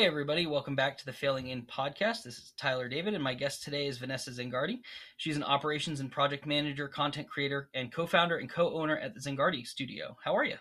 [0.00, 2.22] Hey, everybody, welcome back to the Failing In podcast.
[2.22, 4.78] This is Tyler David, and my guest today is Vanessa Zangardi.
[5.18, 9.12] She's an operations and project manager, content creator, and co founder and co owner at
[9.12, 10.16] the Zangardi Studio.
[10.24, 10.56] How are you?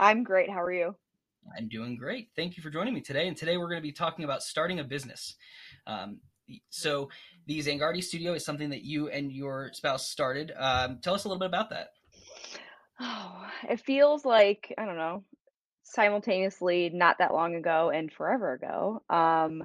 [0.00, 0.48] I'm great.
[0.48, 0.96] How are you?
[1.54, 2.30] I'm doing great.
[2.34, 3.28] Thank you for joining me today.
[3.28, 5.34] And today we're going to be talking about starting a business.
[5.86, 6.20] Um,
[6.70, 7.10] so,
[7.46, 10.50] the Zangardi Studio is something that you and your spouse started.
[10.58, 11.88] Um, tell us a little bit about that.
[13.00, 15.24] Oh, it feels like, I don't know,
[15.92, 19.02] simultaneously not that long ago and forever ago.
[19.10, 19.64] Um,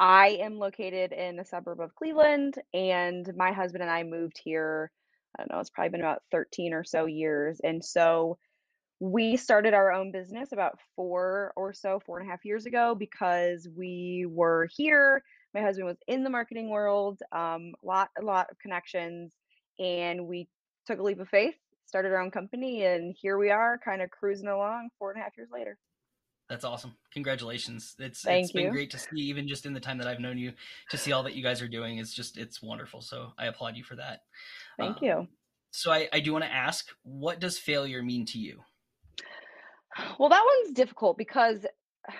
[0.00, 4.90] I am located in a suburb of Cleveland, and my husband and I moved here.
[5.36, 7.60] I don't know, it's probably been about 13 or so years.
[7.62, 8.38] And so
[9.00, 12.96] we started our own business about four or so, four and a half years ago
[12.98, 15.22] because we were here.
[15.54, 19.32] My husband was in the marketing world, um, lot, a lot of connections,
[19.78, 20.48] and we
[20.86, 21.54] took a leap of faith
[21.88, 25.24] started our own company, and here we are, kind of cruising along four and a
[25.24, 25.78] half years later.
[26.50, 26.94] That's awesome.
[27.12, 27.94] Congratulations.
[27.98, 30.38] It's Thank it's been great to see even just in the time that I've known
[30.38, 30.52] you
[30.90, 31.98] to see all that you guys are doing.
[31.98, 33.02] It's just it's wonderful.
[33.02, 34.20] So I applaud you for that.
[34.78, 35.28] Thank Um, you.
[35.70, 38.60] So I, I do want to ask, what does failure mean to you?
[40.18, 41.66] Well, that one's difficult because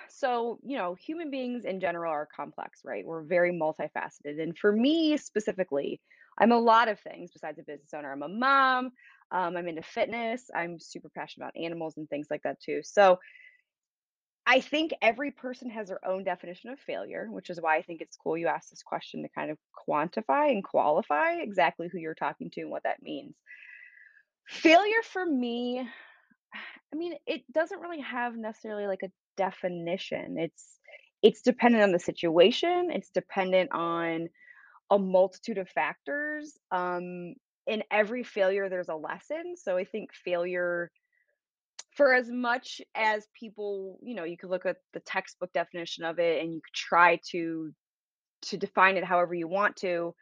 [0.09, 3.07] so, you know, human beings in general are complex, right?
[3.07, 4.43] We're very multifaceted.
[4.43, 6.01] And for me specifically,
[6.39, 8.13] I'm a lot of things besides a business owner.
[8.13, 8.91] I'm a mom,
[9.31, 12.81] um, I'm into fitness, I'm super passionate about animals and things like that too.
[12.83, 13.19] So
[14.47, 18.01] I think every person has their own definition of failure, which is why I think
[18.01, 22.15] it's cool you asked this question to kind of quantify and qualify exactly who you're
[22.15, 23.35] talking to and what that means.
[24.49, 25.87] Failure for me,
[26.93, 30.39] I mean, it doesn't really have necessarily like a definition.
[30.39, 30.79] It's
[31.23, 32.91] it's dependent on the situation.
[32.91, 34.29] It's dependent on
[34.91, 36.57] a multitude of factors.
[36.71, 37.35] Um,
[37.69, 39.55] in every failure, there's a lesson.
[39.57, 40.91] So I think failure,
[41.95, 46.19] for as much as people, you know, you could look at the textbook definition of
[46.19, 47.73] it and you could try to
[48.41, 50.15] to define it however you want to.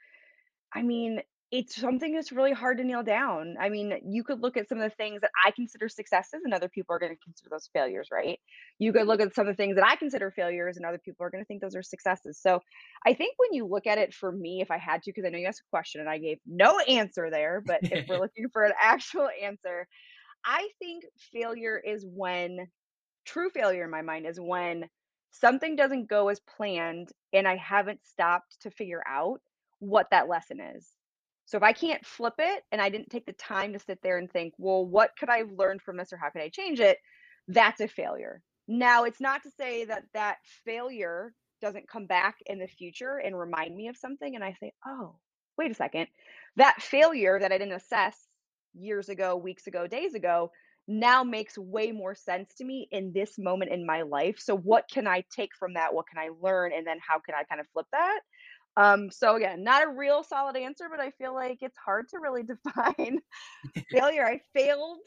[0.75, 1.21] I mean,
[1.53, 3.55] it's something that's really hard to nail down.
[3.61, 6.53] I mean, you could look at some of the things that I consider successes and
[6.53, 8.41] other people are going to consider those failures, right?
[8.81, 11.25] You could look at some of the things that I consider failures and other people
[11.25, 12.39] are going to think those are successes.
[12.41, 12.61] So
[13.07, 15.29] I think when you look at it for me, if I had to, because I
[15.29, 18.49] know you asked a question and I gave no answer there, but if we're looking
[18.53, 19.87] for an actual answer,
[20.45, 22.67] I think failure is when
[23.25, 24.89] true failure in my mind is when
[25.31, 29.41] something doesn't go as planned and I haven't stopped to figure out
[29.79, 30.96] what that lesson is.
[31.47, 34.19] So if I can't flip it and I didn't take the time to sit there
[34.19, 36.81] and think, well, what could I have learned from this or how could I change
[36.81, 36.99] it?
[37.49, 38.43] That's a failure.
[38.69, 43.39] Now, it's not to say that that failure doesn't come back in the future and
[43.39, 45.17] remind me of something and I say, oh,
[45.57, 46.09] wait a second.
[46.57, 48.17] That failure that I didn't assess
[48.75, 50.51] years ago, weeks ago, days ago
[50.89, 54.39] now makes way more sense to me in this moment in my life.
[54.39, 55.93] So what can I take from that?
[55.95, 56.73] What can I learn?
[56.73, 58.21] And then how can I kind of flip that?
[58.77, 62.19] Um, so again, not a real solid answer, but I feel like it's hard to
[62.21, 63.21] really define
[63.93, 64.27] failure.
[64.27, 65.01] I failed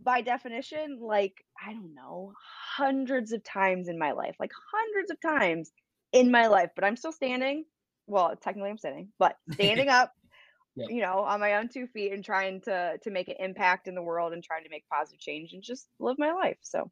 [0.00, 2.32] by definition, like, I don't know,
[2.76, 5.72] hundreds of times in my life, like hundreds of times
[6.12, 7.64] in my life, but I'm still standing.
[8.06, 10.12] Well, technically I'm sitting, but standing up,
[10.76, 10.90] Yep.
[10.90, 13.94] you know, on my own two feet and trying to to make an impact in
[13.94, 16.58] the world and trying to make positive change and just live my life.
[16.62, 16.90] So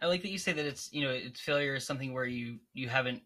[0.00, 2.58] I like that you say that it's you know it's failure is something where you
[2.72, 3.22] you haven't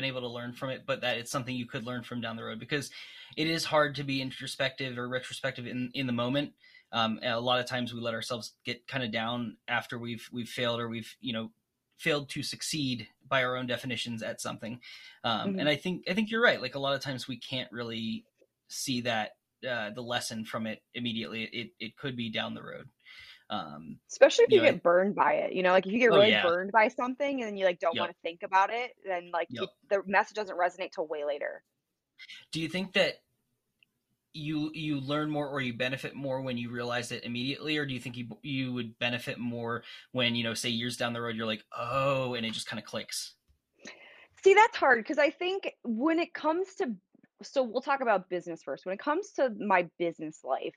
[0.00, 2.36] been able to learn from it, but that it's something you could learn from down
[2.36, 2.90] the road because
[3.36, 6.52] it is hard to be introspective or retrospective in in the moment.
[6.92, 10.48] Um, a lot of times we let ourselves get kind of down after we've we've
[10.48, 11.50] failed or we've you know
[11.98, 14.80] failed to succeed by our own definitions at something.
[15.22, 15.60] Um, mhm.
[15.60, 16.60] and I think I think you're right.
[16.60, 18.24] Like a lot of times we can't really
[18.68, 19.32] see that
[19.68, 21.44] uh, the lesson from it immediately.
[21.44, 22.88] It it could be down the road.
[23.50, 25.98] Um, especially if you you know, get burned by it, you know, like if you
[25.98, 28.18] get oh really yeah, burned by something and then you like don't yep, want to
[28.22, 29.68] think about it, then like yep.
[29.90, 31.64] the message doesn't resonate till way later.
[32.52, 33.14] Do you think that
[34.32, 37.92] you you learn more or you benefit more when you realize it immediately, or do
[37.92, 39.82] you think you you would benefit more
[40.12, 42.78] when you know, say years down the road, you're like, oh, and it just kind
[42.78, 43.34] of clicks?
[44.44, 46.94] See, that's hard because I think when it comes to,
[47.42, 48.86] so we'll talk about business first.
[48.86, 50.74] When it comes to my business life,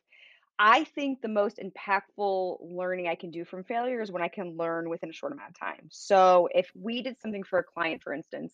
[0.60, 4.56] I think the most impactful learning I can do from failure is when I can
[4.56, 5.88] learn within a short amount of time.
[5.90, 8.54] So if we did something for a client, for instance,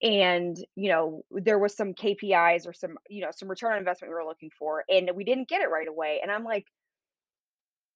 [0.00, 4.10] and you know there was some KPIs or some you know some return on investment
[4.10, 6.66] we were looking for, and we didn't get it right away, and I'm like,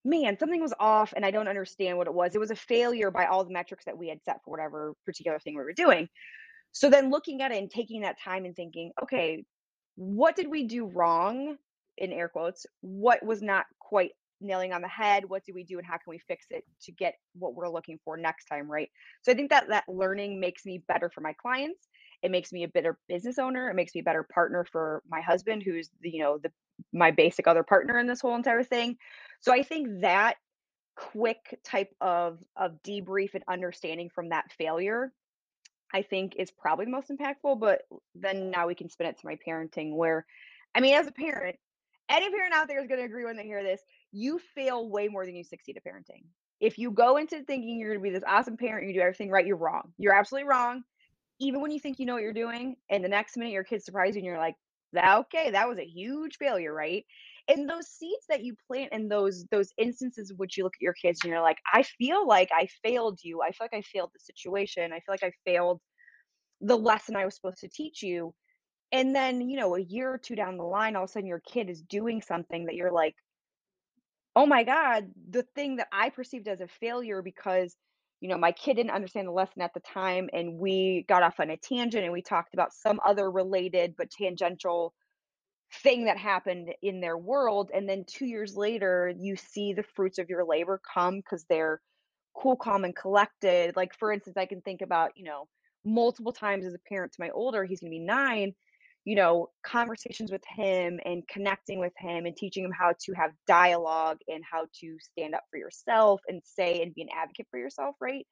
[0.03, 2.35] man, something was off, and I don't understand what it was.
[2.35, 5.39] It was a failure by all the metrics that we had set for whatever particular
[5.39, 6.09] thing we were doing
[6.73, 9.45] so then looking at it and taking that time and thinking, okay,
[9.95, 11.55] what did we do wrong
[11.97, 12.65] in air quotes?
[12.81, 14.11] What was not quite
[14.43, 16.91] nailing on the head what do we do and how can we fix it to
[16.91, 18.89] get what we're looking for next time right
[19.21, 21.87] so i think that that learning makes me better for my clients
[22.21, 25.21] it makes me a better business owner it makes me a better partner for my
[25.21, 26.51] husband who's the you know the
[26.91, 28.97] my basic other partner in this whole entire thing
[29.39, 30.35] so i think that
[30.95, 35.11] quick type of of debrief and understanding from that failure
[35.93, 37.83] i think is probably the most impactful but
[38.15, 40.25] then now we can spin it to my parenting where
[40.75, 41.57] i mean as a parent
[42.09, 45.07] any parent out there is going to agree when they hear this you fail way
[45.07, 46.23] more than you succeed at parenting.
[46.59, 49.29] If you go into thinking you're going to be this awesome parent you do everything
[49.29, 49.93] right you're wrong.
[49.97, 50.83] You're absolutely wrong.
[51.39, 53.83] Even when you think you know what you're doing and the next minute your kid
[53.83, 54.55] surprises you and you're like
[54.95, 57.03] okay that was a huge failure right?
[57.49, 60.81] And those seeds that you plant in those those instances in which you look at
[60.81, 63.41] your kids and you're like i feel like i failed you.
[63.41, 64.93] I feel like i failed the situation.
[64.93, 65.81] I feel like i failed
[66.61, 68.33] the lesson i was supposed to teach you
[68.93, 71.27] and then you know a year or two down the line all of a sudden
[71.27, 73.15] your kid is doing something that you're like
[74.37, 77.75] oh my god the thing that i perceived as a failure because
[78.21, 81.41] you know my kid didn't understand the lesson at the time and we got off
[81.41, 84.93] on a tangent and we talked about some other related but tangential
[85.81, 87.71] thing that happened in their world.
[87.73, 91.81] And then 2 years later you see the fruits of your labor come cuz they're
[92.35, 93.75] cool calm and collected.
[93.75, 95.47] Like for instance I can think about you know
[95.83, 98.55] multiple times as a parent to my older he's going to be 9
[99.05, 103.31] you know conversations with him and connecting with him and teaching him how to have
[103.47, 107.59] dialogue and how to stand up for yourself and say and be an advocate for
[107.59, 108.25] yourself right?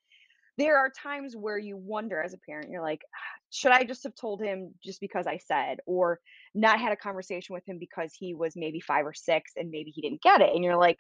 [0.58, 3.02] There are times where you wonder as a parent you're like
[3.54, 6.20] should i just have told him just because i said or
[6.54, 9.92] not had a conversation with him because he was maybe five or six and maybe
[9.92, 10.54] he didn't get it?
[10.56, 11.00] And you're like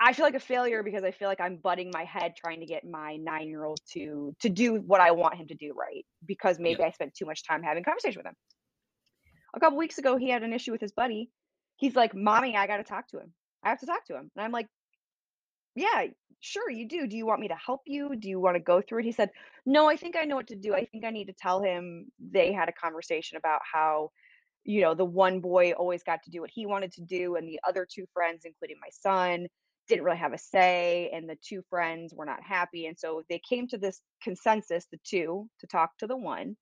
[0.00, 2.66] i feel like a failure because i feel like i'm butting my head trying to
[2.66, 6.04] get my nine year old to to do what i want him to do right
[6.26, 8.36] because maybe i spent too much time having conversation with him
[9.54, 11.30] a couple weeks ago he had an issue with his buddy
[11.76, 13.32] he's like mommy i gotta talk to him
[13.62, 14.66] i have to talk to him and i'm like
[15.74, 16.06] yeah,
[16.40, 17.06] sure, you do.
[17.06, 18.16] Do you want me to help you?
[18.16, 19.04] Do you want to go through it?
[19.04, 19.30] He said,
[19.66, 20.74] No, I think I know what to do.
[20.74, 24.10] I think I need to tell him they had a conversation about how,
[24.64, 27.48] you know, the one boy always got to do what he wanted to do, and
[27.48, 29.46] the other two friends, including my son,
[29.88, 32.86] didn't really have a say, and the two friends were not happy.
[32.86, 36.56] And so they came to this consensus, the two, to talk to the one,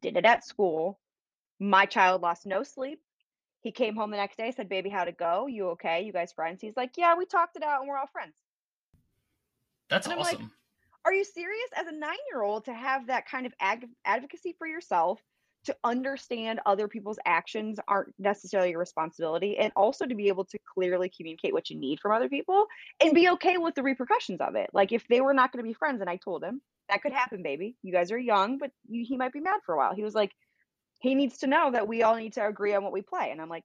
[0.00, 0.98] did it at school.
[1.60, 3.00] My child lost no sleep
[3.60, 5.46] he came home the next day, said, Baby, how'd it go?
[5.46, 6.02] You okay?
[6.02, 6.60] You guys friends?
[6.60, 8.34] He's like, Yeah, we talked it out and we're all friends.
[9.90, 10.40] That's and awesome.
[10.40, 10.50] Like,
[11.04, 14.54] Are you serious as a nine year old to have that kind of ag- advocacy
[14.58, 15.20] for yourself,
[15.64, 20.58] to understand other people's actions aren't necessarily your responsibility, and also to be able to
[20.72, 22.66] clearly communicate what you need from other people
[23.00, 24.70] and be okay with the repercussions of it?
[24.72, 27.12] Like, if they were not going to be friends, and I told him, That could
[27.12, 27.74] happen, baby.
[27.82, 29.94] You guys are young, but you, he might be mad for a while.
[29.94, 30.32] He was like,
[30.98, 33.30] he needs to know that we all need to agree on what we play.
[33.30, 33.64] And I'm like,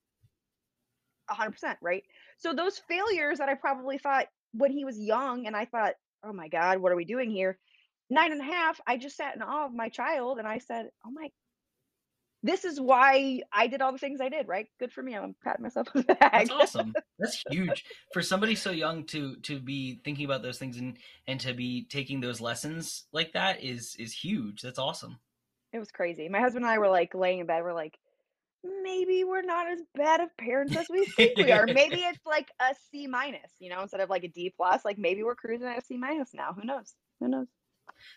[1.30, 2.04] 100%, right?
[2.38, 5.94] So those failures that I probably thought when he was young, and I thought,
[6.24, 7.58] oh my God, what are we doing here?
[8.10, 10.90] Nine and a half, I just sat in awe of my child and I said,
[11.06, 11.30] oh my,
[12.44, 14.68] this is why I did all the things I did, right?
[14.80, 15.16] Good for me.
[15.16, 16.32] I'm patting myself on the back.
[16.34, 16.94] That's awesome.
[17.20, 21.40] That's huge for somebody so young to to be thinking about those things and and
[21.40, 24.62] to be taking those lessons like that is is huge.
[24.62, 25.18] That's awesome.
[25.74, 26.30] It was crazy.
[26.30, 27.64] My husband and I were like laying in bed.
[27.64, 27.98] We're like,
[28.64, 31.66] maybe we're not as bad of parents as we think we are.
[31.66, 34.86] Maybe it's like a C minus, you know, instead of like a D plus.
[34.86, 36.53] Like maybe we're cruising at a C minus now.
[36.53, 36.94] Who knows?
[37.20, 37.48] Who knows?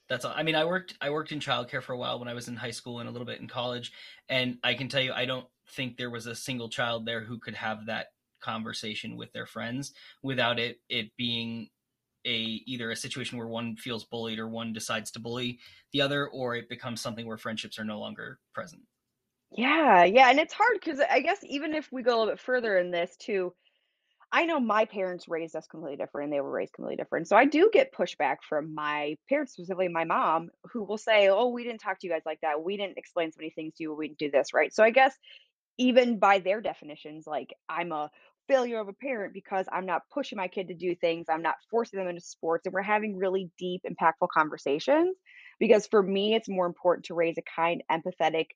[0.09, 0.33] That's all.
[0.37, 2.57] I mean, I worked I worked in childcare for a while when I was in
[2.57, 3.93] high school and a little bit in college,
[4.29, 7.39] and I can tell you, I don't think there was a single child there who
[7.39, 8.09] could have that
[8.41, 11.69] conversation with their friends without it it being
[12.27, 15.59] a either a situation where one feels bullied or one decides to bully
[15.93, 18.83] the other or it becomes something where friendships are no longer present.
[19.53, 22.41] Yeah yeah and it's hard because i guess even if we go a little bit
[22.41, 23.55] further in this too
[24.33, 27.29] i know my parents raised us completely different and they were raised completely different.
[27.29, 31.49] So i do get pushback from my parents specifically my mom who will say oh
[31.49, 32.63] we didn't talk to you guys like that.
[32.63, 33.95] We didn't explain so many things to you.
[33.95, 34.75] We didn't do this right?
[34.75, 35.15] So i guess
[35.79, 38.11] even by their definitions like i'm a
[38.49, 41.27] failure of a parent because I'm not pushing my kid to do things.
[41.29, 42.67] I'm not forcing them into sports.
[42.67, 45.17] And we're having really deep, impactful conversations.
[45.59, 48.49] Because for me, it's more important to raise a kind, empathetic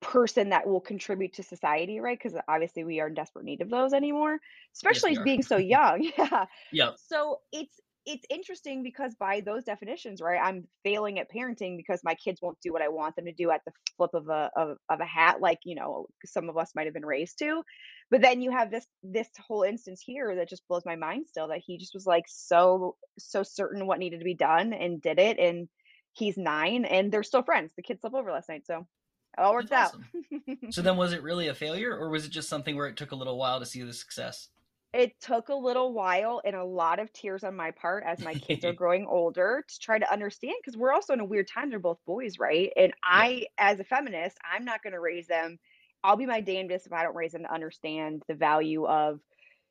[0.00, 2.18] person that will contribute to society, right?
[2.20, 4.38] Because obviously we are in desperate need of those anymore,
[4.74, 6.10] especially yes, being so young.
[6.18, 6.44] yeah.
[6.72, 6.90] Yeah.
[7.08, 12.14] So it's it's interesting because by those definitions, right, I'm failing at parenting because my
[12.14, 14.78] kids won't do what I want them to do at the flip of a of,
[14.88, 17.62] of a hat, like you know some of us might have been raised to.
[18.10, 21.48] But then you have this this whole instance here that just blows my mind still
[21.48, 25.18] that he just was like so so certain what needed to be done and did
[25.18, 25.68] it, and
[26.12, 27.72] he's nine and they're still friends.
[27.76, 29.94] The kids slept over last night, so it all worked out.
[30.70, 33.12] so then, was it really a failure, or was it just something where it took
[33.12, 34.48] a little while to see the success?
[34.92, 38.34] It took a little while and a lot of tears on my part as my
[38.34, 41.70] kids are growing older to try to understand because we're also in a weird time.
[41.70, 42.72] They're both boys, right?
[42.76, 42.94] And Yep.
[43.04, 45.60] I, as a feminist, I'm not going to raise them.
[46.02, 49.20] I'll be my damnedest if I don't raise them to understand the value of,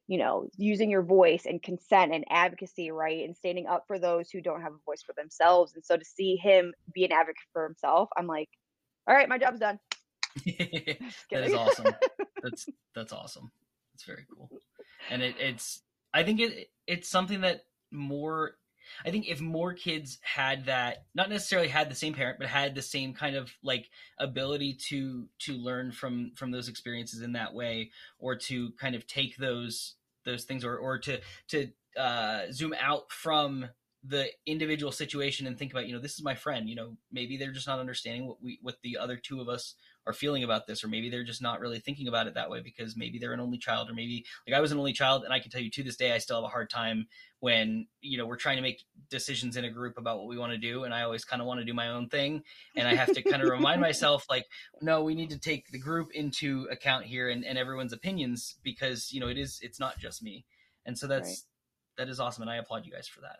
[0.08, 3.26] you know, using your voice and consent and advocacy, right?
[3.26, 5.74] And standing up for those who don't have a voice for themselves.
[5.76, 8.50] And so to see him be an advocate for himself, I'm like,
[9.08, 9.80] all right, my job's done.
[11.32, 11.96] That is awesome.
[12.44, 13.52] That's that's awesome.
[13.94, 14.50] It's very cool.
[15.10, 15.82] And it, it's
[16.14, 18.54] I think it it's something that more
[19.06, 22.76] I think if more kids had that not necessarily had the same parent but had
[22.76, 27.54] the same kind of like ability to to learn from from those experiences in that
[27.54, 32.74] way or to kind of take those those things or or to to uh zoom
[32.80, 33.66] out from
[34.04, 37.36] the individual situation and think about you know this is my friend you know maybe
[37.36, 39.76] they're just not understanding what we what the other two of us
[40.10, 42.62] are feeling about this or maybe they're just not really thinking about it that way
[42.62, 45.32] because maybe they're an only child or maybe like I was an only child and
[45.32, 47.08] I can tell you to this day I still have a hard time
[47.40, 50.52] when you know we're trying to make decisions in a group about what we want
[50.52, 52.44] to do and I always kind of want to do my own thing
[52.76, 54.48] and I have to kind of remind myself like
[54.82, 59.12] no we need to take the group into account here and, and everyone's opinions because
[59.14, 60.46] you know it is it's not just me
[60.86, 61.38] and so that's Right.
[61.98, 63.38] that is awesome and I applaud you guys for that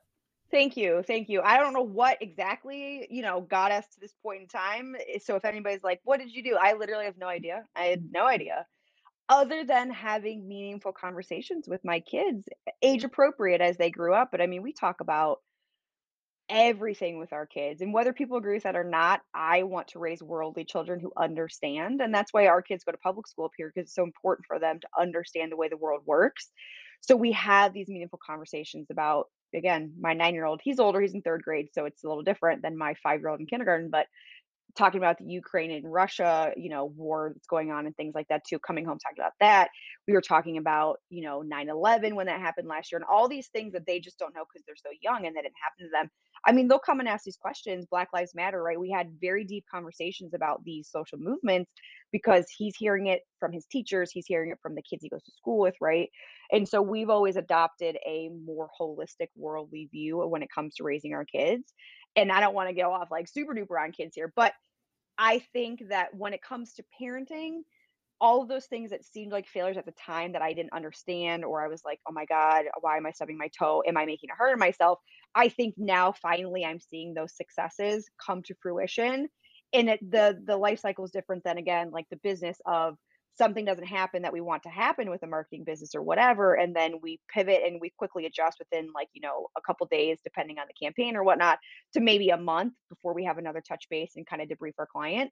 [0.52, 1.42] Thank you, thank you.
[1.42, 4.96] I don't know what exactly, you know, got us to this point in time.
[4.96, 7.68] eh, So if anybody's like, "What did you do?" I literally have no idea.
[7.76, 8.66] I had no idea.
[9.30, 12.50] Other than having meaningful conversations with my kids,
[12.84, 14.32] age appropriate as they grew up.
[14.32, 15.42] But I mean, we talk about
[16.50, 17.82] everything with our kids.
[17.82, 21.14] And whether people agree with that or not, I want to raise worldly children who
[21.16, 22.02] understand.
[22.02, 24.48] And that's why our kids go to public school up here because it's so important
[24.48, 26.52] for them to understand the way the world works.
[27.02, 31.14] So we have these meaningful conversations about, again, my nine year old, he's older, he's
[31.14, 31.70] in third grade.
[31.74, 33.90] So it's a little different than my five year old in kindergarten.
[33.90, 34.08] But
[34.78, 38.28] talking about the Ukraine and Russia, you know, war that's going on and things like
[38.30, 39.70] that too, coming home talking about that.
[40.08, 43.48] We were talking about, you know, 9/11 when that happened last year and all these
[43.50, 45.92] things that they just don't know because they're so young and that didn't happen to
[45.92, 46.10] them.
[46.46, 48.80] I mean, they'll come and ask these questions, Black Lives Matter, right?
[48.80, 51.72] We had very deep conversations about these social movements
[52.12, 55.24] because he's hearing it from his teachers, he's hearing it from the kids he goes
[55.24, 56.10] to school with, right?
[56.52, 61.14] And so we've always adopted a more holistic worldly view when it comes to raising
[61.14, 61.74] our kids
[62.16, 64.54] and I don't want to go off like super duper on kids here, but
[65.18, 67.62] I think that when it comes to parenting,
[68.22, 71.46] all of those things that seemed like failures at the time that I didn't understand,
[71.46, 73.84] or I was like, oh my God, why am I stubbing my toe?
[73.88, 75.00] Am I making it hurt on myself?
[75.36, 79.30] I think now finally I'm seeing those successes come to fruition.
[79.72, 82.98] And it, the the life cycle is different than again, like the business of
[83.40, 86.76] something doesn't happen that we want to happen with a marketing business or whatever, and
[86.76, 90.60] then we pivot and we quickly adjust within like you know a couple days, depending
[90.60, 91.58] on the campaign or whatnot,
[91.94, 94.86] to maybe a month before we have another touch base and kind of debrief our
[94.86, 95.32] client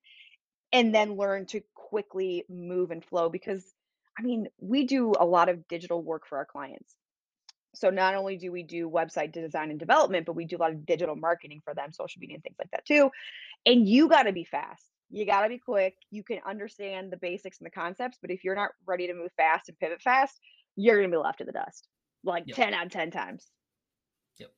[0.74, 3.74] and then learn to quickly move and flow because
[4.18, 6.96] I mean, we do a lot of digital work for our clients.
[7.76, 10.72] So not only do we do website design and development, but we do a lot
[10.72, 13.12] of digital marketing for them, social media and things like that too.
[13.66, 14.84] And you got to be fast.
[15.10, 15.96] You got to be quick.
[16.12, 19.32] You can understand the basics and the concepts, but if you're not ready to move
[19.38, 20.40] fast and pivot fast,
[20.76, 21.88] you're going to be left in the dust.
[22.24, 23.48] Like yep 10 out of 10 times.
[24.38, 24.52] yep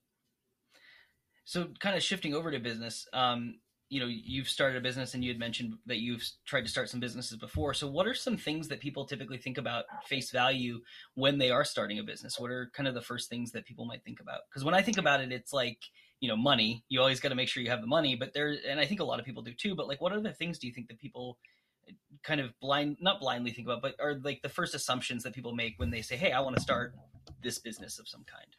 [1.44, 3.56] so kind of shifting over to business um
[3.90, 6.90] you know you've started a business and you had mentioned that you've tried to start
[6.90, 10.80] some businesses before so what are some things that people typically think about face value
[11.16, 13.86] when they are starting a business what are kind of the first things that people
[13.86, 15.80] might think about because when i think about it it's like
[16.20, 18.56] you know money you always got to make sure you have the money but there
[18.68, 20.68] and i think a lot of people do too but like what other things do
[20.68, 21.38] you think that people
[21.88, 25.34] uh, kind of blind not blindly think about but are like the first assumptions that
[25.34, 26.94] people make when they say hey i want to start
[27.42, 28.56] this business of some kind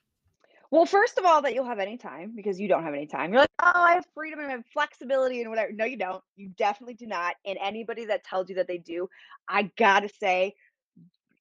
[0.71, 3.33] Well, first of all, that you'll have any time because you don't have any time.
[3.33, 5.73] You're like, oh, I have freedom and I have flexibility and whatever.
[5.73, 6.23] No, you don't.
[6.37, 7.35] You definitely do not.
[7.45, 9.09] And anybody that tells you that they do,
[9.49, 10.55] I gotta say,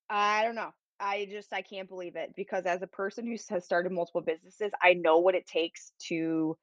[0.09, 0.71] I don't know.
[0.99, 4.71] I just I can't believe it because as a person who has started multiple businesses,
[4.81, 6.57] I know what it takes to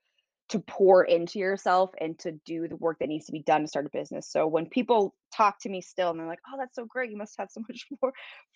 [0.48, 3.66] to pour into yourself and to do the work that needs to be done to
[3.68, 4.30] start a business.
[4.30, 7.10] So when people talk to me still and they're like, "Oh, that's so great.
[7.10, 8.12] You must have so much more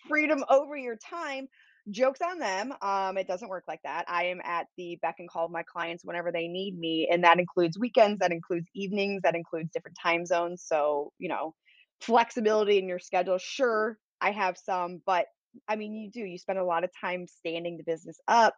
[0.07, 1.47] freedom over your time."
[1.89, 2.73] Jokes on them.
[2.83, 4.05] Um, it doesn't work like that.
[4.07, 7.23] I am at the beck and call of my clients whenever they need me, and
[7.23, 10.63] that includes weekends, that includes evenings, that includes different time zones.
[10.63, 11.55] So, you know,
[11.99, 13.39] flexibility in your schedule.
[13.39, 15.25] Sure, I have some, but
[15.67, 16.21] I mean, you do.
[16.21, 18.55] You spend a lot of time standing the business up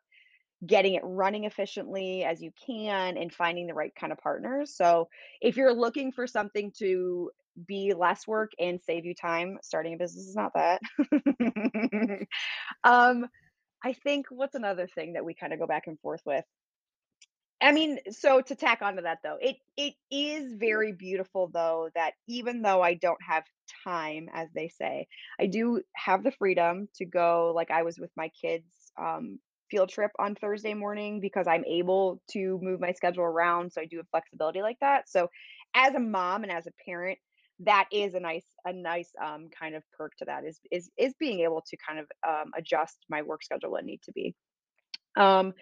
[0.66, 4.76] getting it running efficiently as you can and finding the right kind of partners.
[4.76, 5.10] So,
[5.42, 7.32] if you're looking for something to
[7.68, 10.82] be less work and save you time, starting a business is not that.
[12.84, 13.28] um,
[13.84, 16.46] I think what's another thing that we kind of go back and forth with?
[17.64, 22.14] I mean, so to tack onto that though, it it is very beautiful though that
[22.28, 23.46] even though I don't have
[23.86, 25.08] time, as they say,
[25.40, 28.68] I do have the freedom to go like I was with my kids
[29.00, 29.40] um
[29.72, 33.72] field trip on Thursday morning because I'm able to move my schedule around.
[33.72, 35.10] So I do have flexibility like that.
[35.10, 35.30] So
[35.76, 37.18] as a mom and as a parent,
[37.62, 41.14] that is a nice a nice um kind of perk to that is is is
[41.20, 44.36] being able to kind of um adjust my work schedule when need to be.
[45.16, 45.54] Um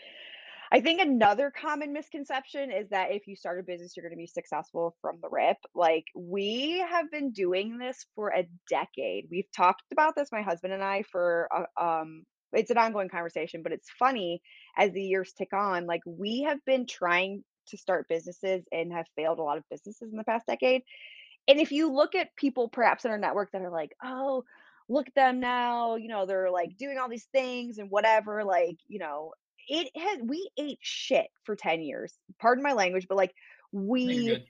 [0.73, 4.21] I think another common misconception is that if you start a business, you're going to
[4.21, 5.57] be successful from the rip.
[5.75, 9.27] Like, we have been doing this for a decade.
[9.29, 12.23] We've talked about this, my husband and I, for uh, um,
[12.53, 14.41] it's an ongoing conversation, but it's funny
[14.77, 15.87] as the years tick on.
[15.87, 20.09] Like, we have been trying to start businesses and have failed a lot of businesses
[20.09, 20.83] in the past decade.
[21.49, 24.43] And if you look at people perhaps in our network that are like, oh,
[24.87, 28.77] look at them now, you know, they're like doing all these things and whatever, like,
[28.87, 29.33] you know,
[29.71, 32.13] it has we ate shit for 10 years.
[32.39, 33.33] Pardon my language, but like
[33.71, 34.45] we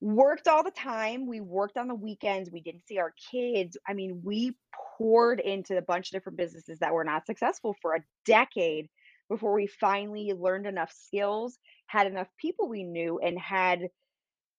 [0.00, 1.28] worked all the time.
[1.28, 2.50] We worked on the weekends.
[2.50, 3.76] We didn't see our kids.
[3.88, 4.56] I mean, we
[4.98, 8.88] poured into a bunch of different businesses that were not successful for a decade
[9.28, 13.88] before we finally learned enough skills, had enough people we knew, and had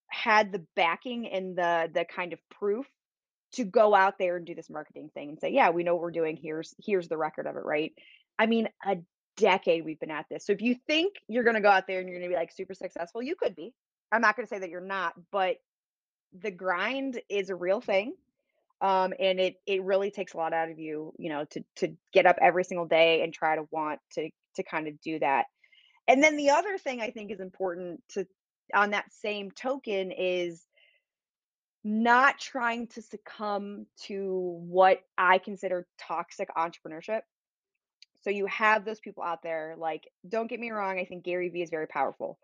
[0.09, 2.85] had the backing and the the kind of proof
[3.51, 6.01] to go out there and do this marketing thing and say, "Yeah, we know what
[6.01, 6.37] we're doing.
[6.37, 7.93] Here's here's the record of it," right?
[8.39, 8.97] I mean, a
[9.37, 10.45] decade we've been at this.
[10.45, 12.39] So if you think you're going to go out there and you're going to be
[12.39, 13.73] like super successful, you could be.
[14.11, 15.57] I'm not going to say that you're not, but
[16.37, 18.13] the grind is a real thing.
[18.79, 21.95] Um, and it it really takes a lot out of you, you know, to to
[22.13, 25.45] get up every single day and try to want to to kind of do that.
[26.07, 28.27] And then the other thing I think is important to
[28.75, 30.63] on that same token is
[31.83, 37.21] not trying to succumb to what I consider toxic entrepreneurship.
[38.27, 41.47] So you have those people out there, like, don't get me wrong, I think Gary
[41.47, 42.37] Vee is very powerful,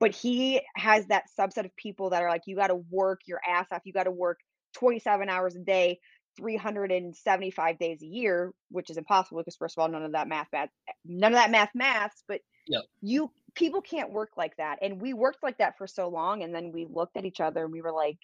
[0.00, 3.40] but he has that subset of people that are like, you got to work your
[3.48, 3.82] ass off.
[3.84, 4.40] You got to work
[4.74, 6.00] 27 hours a day,
[6.36, 10.48] 375 days a year, which is impossible because first of all, none of that math,
[10.52, 10.70] math
[11.04, 12.82] none of that math maths, but Yep.
[13.02, 14.80] you people can't work like that.
[14.82, 16.42] And we worked like that for so long.
[16.42, 18.18] And then we looked at each other and we were like,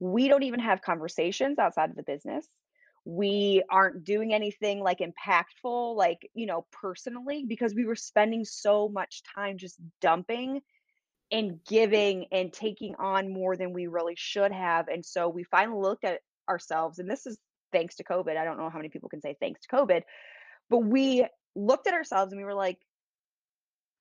[0.00, 2.48] we don't even have conversations outside of the business.
[3.04, 8.88] We aren't doing anything like impactful, like, you know, personally, because we were spending so
[8.88, 10.60] much time just dumping
[11.32, 14.88] and giving and taking on more than we really should have.
[14.88, 17.38] And so we finally looked at ourselves, and this is
[17.72, 18.36] thanks to COVID.
[18.36, 20.02] I don't know how many people can say thanks to COVID,
[20.68, 22.78] but we looked at ourselves and we were like,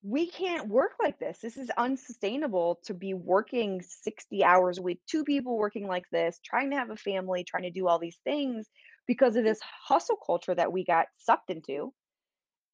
[0.01, 1.39] we can't work like this.
[1.41, 6.39] This is unsustainable to be working 60 hours a week, two people working like this,
[6.43, 8.67] trying to have a family, trying to do all these things
[9.09, 11.91] because of this hustle culture that we got sucked into.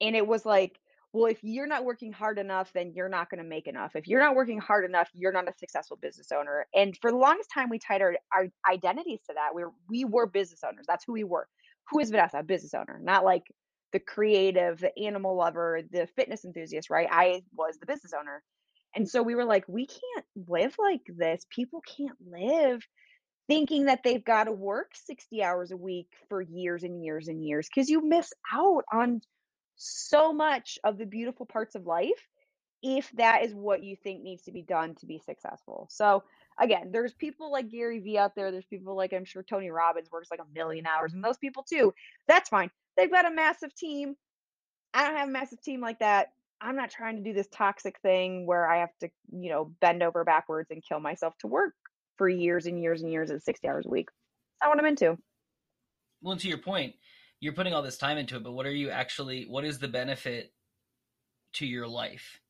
[0.02, 0.78] And it was like,
[1.14, 3.96] well, if you're not working hard enough, then you're not going to make enough.
[3.96, 6.66] If you're not working hard enough, you're not a successful business owner.
[6.74, 9.54] And for the longest time, we tied our, our identities to that.
[9.54, 10.84] We were, we were business owners.
[10.86, 11.48] That's who we were.
[11.90, 12.40] Who is Vanessa?
[12.40, 13.44] A business owner, not like
[13.94, 17.08] the creative, the animal lover, the fitness enthusiast, right?
[17.10, 18.42] I was the business owner.
[18.94, 21.46] And so we were like, we can't live like this.
[21.48, 22.86] People can't live
[23.48, 27.44] thinking that they've got to work 60 hours a week for years and years and
[27.44, 29.20] years because you miss out on
[29.76, 32.28] so much of the beautiful parts of life
[32.82, 35.88] if that is what you think needs to be done to be successful.
[35.90, 36.22] So
[36.58, 38.50] again, there's people like Gary Vee out there.
[38.50, 41.64] There's people like I'm sure Tony Robbins works like a million hours, and those people
[41.68, 41.94] too.
[42.28, 42.70] That's fine.
[42.96, 44.14] They've got a massive team.
[44.94, 46.28] I don't have a massive team like that.
[46.60, 50.02] I'm not trying to do this toxic thing where I have to, you know, bend
[50.02, 51.74] over backwards and kill myself to work
[52.16, 54.08] for years and years and years at 60 hours a week.
[54.60, 55.18] That's not what I'm into.
[56.22, 56.94] Well, to your point,
[57.40, 59.44] you're putting all this time into it, but what are you actually?
[59.44, 60.52] What is the benefit
[61.54, 62.40] to your life?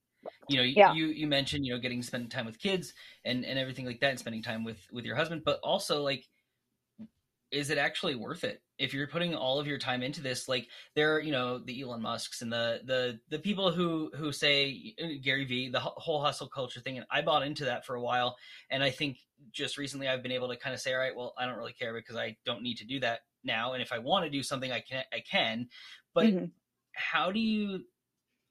[0.49, 0.93] You know, Yeah.
[0.93, 4.01] you you mentioned you know getting to spend time with kids and and everything like
[4.01, 6.27] that, and spending time with with your husband, but also like
[7.53, 10.69] is it actually worth it if you're putting all of your time into this like
[10.95, 14.95] there are you know the elon musks and the the the people who who say
[15.03, 18.01] uh, gary vee the whole hustle culture thing and i bought into that for a
[18.01, 18.37] while.
[18.71, 19.19] And i think
[19.53, 21.73] just recently i've been able to kind of say all right well i don't really
[21.73, 24.43] care because i don't need to do that now and if i want to do
[24.43, 25.69] something i can i can.
[26.15, 26.45] But hmm
[26.93, 27.85] how do you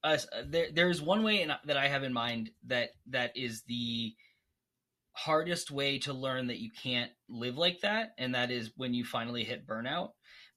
[0.03, 4.13] uh, there there's one way in, that i have in mind that that is the
[5.15, 9.05] hardest way to learn that you can't live like that and that is when you
[9.05, 10.09] finally hit burnout.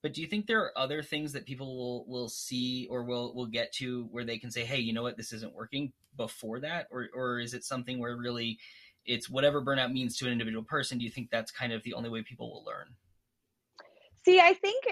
[0.03, 3.33] But do you think there are other things that people will will see or will
[3.33, 5.17] will get to where they can say hey you know what?
[5.17, 8.59] This isn't working before that or or is it something where really
[9.05, 11.93] it's whatever burnout means to an individual person do you think that's kind of the
[11.93, 12.87] only way people will learn?
[14.25, 14.83] See, I think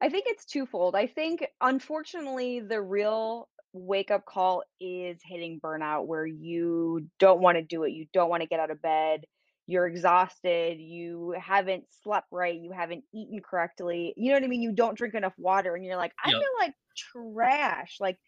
[0.00, 0.94] I think it's twofold.
[0.94, 7.56] I think unfortunately the real wake up call is hitting burnout where you don't want
[7.58, 7.90] to do it.
[7.92, 9.24] You don't want to get out of bed.
[9.66, 10.80] You're exhausted.
[10.80, 12.58] You haven't slept right.
[12.58, 14.14] You haven't eaten correctly.
[14.16, 14.62] You know what I mean?
[14.62, 16.38] You don't drink enough water and you're like, I Yep.
[16.38, 17.96] feel like trash.
[18.00, 18.18] Like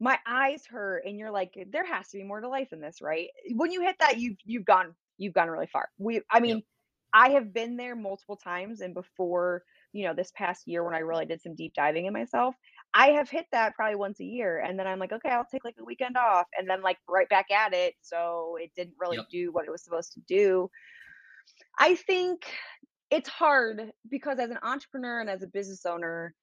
[0.00, 3.00] my eyes hurt and you're like there has to be more to life than this,
[3.00, 3.28] right?
[3.54, 5.90] When you hit that you've you've gone you've gone really far.
[5.98, 6.58] We I Yep.
[6.58, 6.64] mean,
[7.12, 11.00] I have been there multiple times and before, you know, this past year when I
[11.00, 12.56] really did some deep diving in myself,
[12.94, 15.64] I have hit that probably once a year and then I'm like, okay, I'll take
[15.64, 17.94] like a weekend off and then like right back at it.
[18.02, 19.26] So it didn't really Yep.
[19.30, 20.70] do what it was supposed to do.
[21.78, 22.44] I think
[23.10, 26.34] it's hard because as an entrepreneur and as a business owner,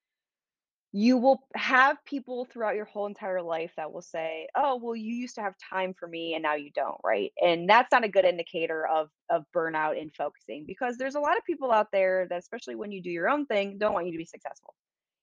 [0.92, 5.14] you will have people throughout your whole entire life that will say, "Oh, well, you
[5.16, 7.32] used to have time for me and now you don't," right?
[7.42, 11.38] And that's not a good indicator of of burnout and focusing because there's a lot
[11.38, 14.14] of people out there that especially when you do your own thing, don't want you
[14.14, 14.74] to be successful.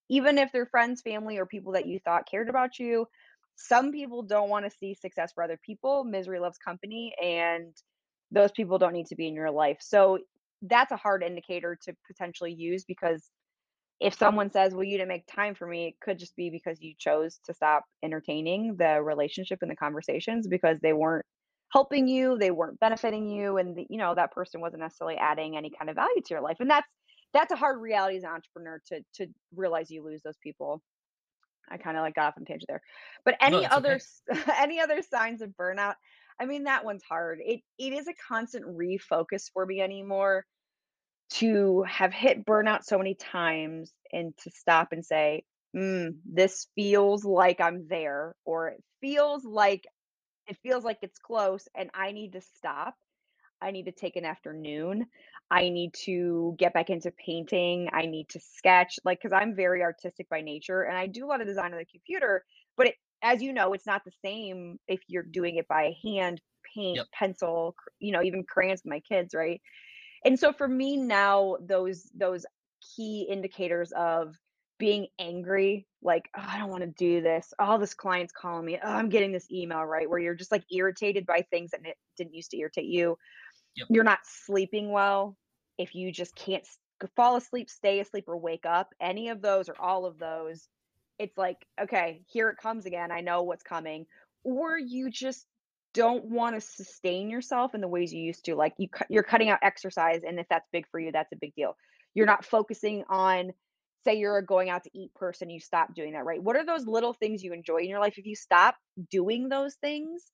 [0.09, 3.07] Even if they're friends, family, or people that you thought cared about you,
[3.57, 6.05] some people don't want to see success for other people.
[6.05, 7.75] Misery loves company, and
[8.31, 9.79] those people don't need to be in your life.
[9.81, 10.19] So
[10.63, 13.31] that's a hard indicator to potentially use because
[14.01, 16.81] if someone says, "Well, you didn't make time for me," it could just be because
[16.83, 21.25] you chose to stop entertaining the relationship and the conversations because they weren't
[21.73, 25.57] helping you, they weren't benefiting you, and the, you know that person wasn't necessarily adding
[25.57, 26.59] any kind of value to your life.
[26.61, 26.89] And that's
[27.33, 30.83] that's a hard reality as an entrepreneur to to realize you lose those people.
[31.69, 32.83] I kind of like got off on a tangent there,
[33.25, 34.53] but any it's other okay.
[34.59, 35.95] any other signs of burnout?
[36.39, 37.39] I mean, that one's hard.
[37.45, 40.45] It it is a constant refocus for me anymore
[41.29, 45.43] to have hit burnout so many times and to stop and say,
[45.77, 49.85] mm, this feels like I'm there, or it feels like
[50.47, 52.95] it feels like it's close and I need to stop.
[53.67, 55.07] I need to take an afternoon.
[55.51, 57.89] I need to get back into painting.
[57.93, 61.29] I need to sketch, like, because I'm very artistic by nature and I do a
[61.29, 62.45] lot of design on the computer.
[62.77, 66.41] But it, as you know, it's not the same if you're doing it by hand,
[66.75, 67.09] paint, Yep.
[67.13, 69.61] pencil, you know, even crayons with my kids, right?
[70.25, 72.47] And so for me now, those those
[72.97, 74.37] key indicators of
[74.79, 77.53] being angry, like, "Oh, I don't wanna do this.
[77.59, 78.79] Oh, this client's calling me.
[78.83, 80.09] Oh, I'm getting this email," right?
[80.09, 83.17] Where you're just, like, irritated by things that it didn't used to irritate you.
[83.77, 83.89] Yep.
[83.89, 85.37] You're not sleeping well.
[85.79, 86.67] If you just can't
[87.15, 90.69] fall asleep, stay asleep, or wake up, any of those or all of those,
[91.19, 93.11] it's like, "Okay, here it comes again.
[93.13, 94.07] I know what's coming."
[94.45, 95.47] Or you just
[95.93, 99.59] don't wanna sustain yourself in the ways you used to, like, you you're cutting out
[99.63, 101.77] exercise, and if that's big for you, that's a big deal.
[102.15, 103.53] You're not focusing on
[104.05, 106.43] say you're a going out to eat person, you stop doing that, right?
[106.43, 108.19] What are those little things you enjoy in your life?
[108.19, 108.77] If you stop
[109.11, 110.31] doing those things,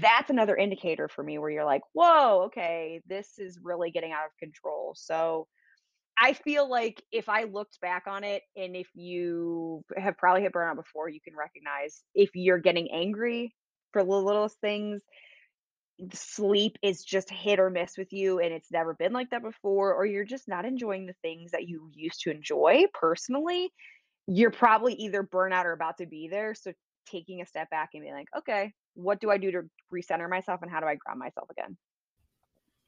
[0.00, 4.26] that's another indicator for me where you're like, "Whoa, okay, this is really getting out
[4.26, 5.48] of control." So,
[6.20, 10.52] I feel like if I looked back on it, and if you have probably hit
[10.52, 13.54] burnout before, you can recognize if you're getting angry
[13.92, 15.02] for the littlest things,
[16.12, 19.94] sleep is just hit or miss with you, and it's never been like that before,
[19.94, 23.72] or you're just not enjoying the things that you used to enjoy personally,
[24.28, 26.54] you're probably either burnout or about to be there.
[26.54, 26.72] So,
[27.06, 30.62] taking a step back and being like, "Okay, what do I do to recenter myself,
[30.62, 31.76] and how do I ground myself again?"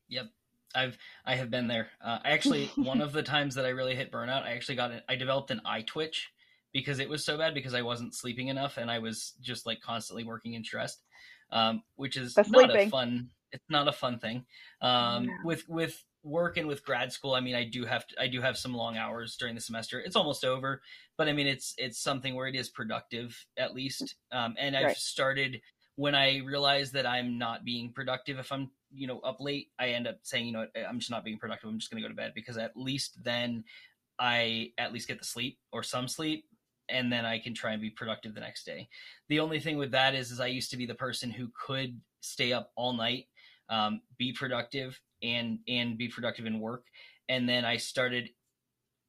[0.08, 0.26] Yep.
[0.74, 1.88] I've I have been there.
[2.02, 4.90] Uh, I actually one of the times that I really hit burnout, I actually got
[4.90, 6.30] an, I developed an eye twitch
[6.72, 9.80] because it was so bad because I wasn't sleeping enough and I was just like
[9.80, 11.02] constantly working and stressed,
[11.50, 13.30] um, which is not a fun.
[13.52, 14.44] It's not a fun thing.
[14.82, 15.32] Um, No.
[15.44, 18.40] with with work and with grad school, I mean, I do have to, I do
[18.40, 20.00] have some long hours during the semester.
[20.00, 20.82] It's almost over,
[21.16, 24.16] but I mean, it's it's something where it is productive at least.
[24.32, 25.60] Um, and I've started
[25.96, 29.88] when I realize that I'm not being productive, if I'm, you know, up late, I
[29.88, 31.68] end up saying, you know, I'm just not being productive.
[31.68, 33.64] I'm just going to go to bed because at least then
[34.18, 36.44] I at least get the sleep or some sleep
[36.88, 38.88] and then I can try and be productive the next day.
[39.28, 42.00] The only thing with that is, is I used to be the person who could
[42.20, 43.26] stay up all night,
[43.68, 46.84] um, be productive and, and be productive in work.
[47.28, 48.30] And then I started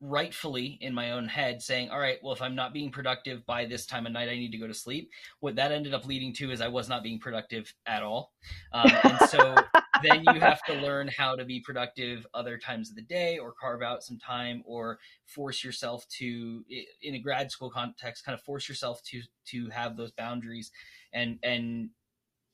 [0.02, 3.66] rightfully in my own head saying, all right, well, if I'm not being productive by
[3.66, 5.10] this time of night, I need to go to sleep.
[5.42, 8.32] What that ended up leading to is I was not being productive at all.
[8.72, 9.56] Um, and so
[10.04, 13.54] then you have to learn how to be productive other times of the day or
[13.60, 16.64] carve out some time or force yourself to
[17.02, 20.72] in a grad school context kind of force yourself to to have those boundaries
[21.14, 21.90] and and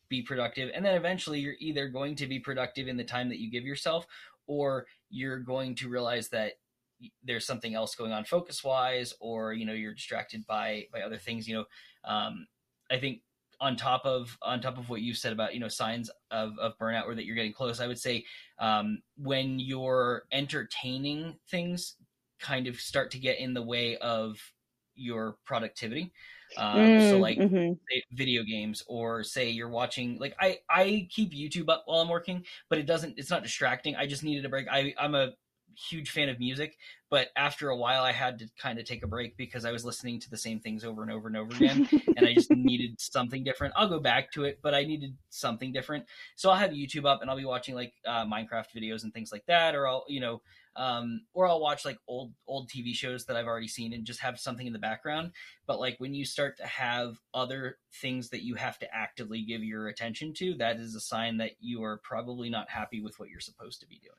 [0.09, 3.39] be productive and then eventually you're either going to be productive in the time that
[3.39, 4.05] you give yourself
[4.47, 6.53] or you're going to realize that
[7.23, 11.17] there's something else going on focus wise or you know you're distracted by by other
[11.17, 11.65] things you know
[12.05, 12.47] um,
[12.91, 13.21] i think
[13.61, 16.77] on top of on top of what you said about you know signs of, of
[16.77, 18.23] burnout or that you're getting close i would say
[18.59, 21.95] um, when you're entertaining things
[22.39, 24.37] kind of start to get in the way of
[24.95, 26.11] your productivity
[26.57, 27.79] Uh, Mm, so like mhm.
[28.11, 32.45] video games or say you're watching like I I keep YouTube up while I'm working,
[32.69, 33.95] but it doesn't it's not distracting.
[33.95, 34.67] I just needed a break.
[34.69, 35.33] I I'm a
[35.77, 36.77] huge fan of music,
[37.09, 39.83] but after a while I had to kind of take a break because I was
[39.83, 41.83] listening to the same things over and over and over again
[42.15, 43.73] and I just needed something different.
[43.75, 46.05] I'll go back to it, but I needed something different.
[46.35, 49.31] So I'll have YouTube up and I'll be watching like uh, Minecraft videos and things
[49.33, 50.41] like that or I'll, you know,
[50.75, 54.19] um, or I'll watch like old old TV shows that I've already seen and just
[54.21, 55.31] have something in the background.
[55.67, 59.63] But like when you start to have other things that you have to actively give
[59.63, 63.29] your attention to, that is a sign that you are probably not happy with what
[63.29, 64.15] you're supposed to be doing.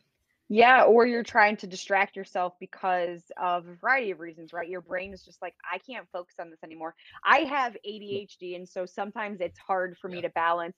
[0.48, 4.68] Yeah, or you're trying to distract yourself because of a variety of reasons, right?
[4.68, 6.94] Your brain is just like, I can't focus on this anymore.
[7.24, 10.22] I have ADHD, and so sometimes it's hard for me Yeah.
[10.22, 10.76] to balance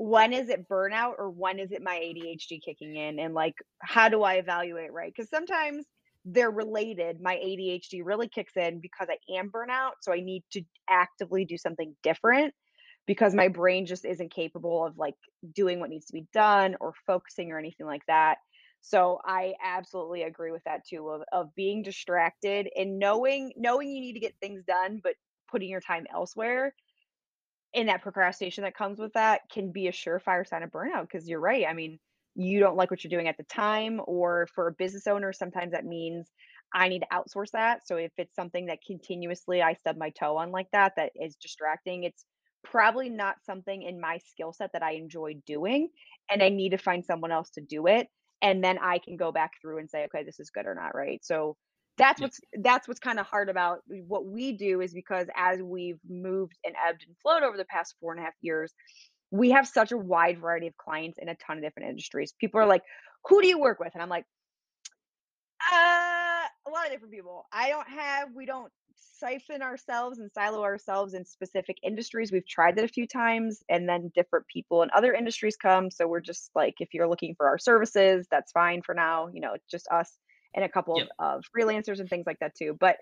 [0.00, 3.18] when is it burnout or when is it my ADHD kicking in?
[3.18, 5.12] And like, how do I evaluate, right?
[5.14, 5.84] Because sometimes
[6.24, 7.20] they're related.
[7.20, 9.90] My ADHD really kicks in because I am burnout.
[10.00, 12.54] So I need to actively do something different
[13.06, 15.16] because my brain just isn't capable of like
[15.54, 18.38] doing what needs to be done or focusing or anything like that.
[18.80, 24.00] So I absolutely agree with that too of of being distracted and knowing knowing you
[24.00, 25.12] need to get things done, but
[25.50, 26.72] putting your time elsewhere
[27.74, 31.28] and that procrastination that comes with that can be a surefire sign of burnout because
[31.28, 31.66] you're right.
[31.68, 31.98] I mean,
[32.34, 35.72] you don't like what you're doing at the time, or for a business owner, sometimes
[35.72, 36.30] that means
[36.72, 37.86] I need to outsource that.
[37.86, 41.36] So if it's something that continuously I stub my toe on like that, that is
[41.36, 42.24] distracting, it's
[42.62, 45.88] probably not something in my skill set that I enjoy doing.
[46.30, 48.06] And I need to find someone else to do it.
[48.42, 50.94] And then I can go back through and say, okay, this is good or not,
[50.94, 51.20] right?
[51.24, 51.56] So
[52.00, 55.98] that's what's that's what's kind of hard about what we do is because as we've
[56.08, 58.72] moved and ebbed and flowed over the past four and a half years,
[59.30, 62.32] we have such a wide variety of clients in a ton of different industries.
[62.40, 62.82] People are like,
[63.28, 64.24] "Who do you work with?" And I'm like,
[65.70, 67.46] "Uh, a lot of different people.
[67.52, 68.72] I don't have we don't
[69.18, 72.32] siphon ourselves and silo ourselves in specific industries.
[72.32, 76.08] We've tried that a few times and then different people in other industries come, so
[76.08, 79.28] we're just like if you're looking for our services, that's fine for now.
[79.32, 80.16] You know, it's just us
[80.54, 82.76] and a couple of, of freelancers and things like that too.
[82.78, 82.96] But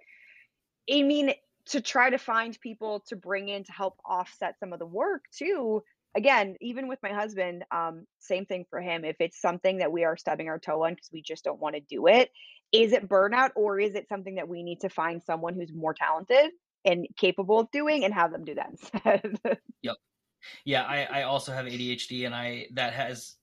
[0.91, 1.33] I mean,
[1.67, 5.25] to try to find people to bring in to help offset some of the work
[5.33, 5.83] too.
[6.17, 9.05] Again, even with my husband, um, same thing for him.
[9.05, 11.75] If it's something that we are stubbing our toe on because we just don't want
[11.75, 12.31] to do it,
[12.73, 15.95] is it burnout or is it something that we need to find someone who's more
[15.95, 16.51] talented
[16.85, 19.59] and capable of doing and have them do that instead?
[19.83, 19.97] Yep.
[20.65, 23.37] Yeah, I, I also have ADHD, and I that has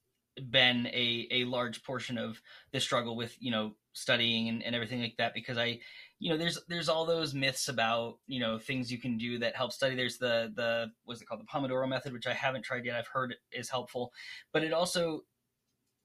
[0.50, 2.42] been a a large portion of
[2.72, 5.80] the struggle with you know studying and, and everything like that because I
[6.20, 9.56] you know there's there's all those myths about you know things you can do that
[9.56, 9.96] help study.
[9.96, 12.96] There's the the what's it called the Pomodoro method, which I haven't tried yet.
[12.96, 14.12] I've heard is helpful,
[14.54, 15.22] but it also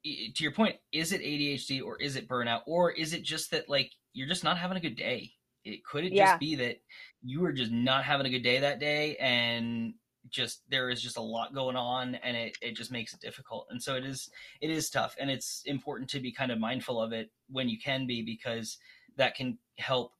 [0.04, 3.68] to your point, is it ADHD or is it burnout or is it just that
[3.68, 5.32] like you're just not having a good day?
[5.64, 6.80] It could it just be that
[7.22, 9.92] you were just not having a good day that day and
[10.28, 13.66] just there is just a lot going on and it, it just makes it difficult.
[13.70, 14.30] And so it is
[14.60, 17.78] it is tough and it's important to be kind of mindful of it when you
[17.78, 18.78] can be because
[19.16, 20.12] that can help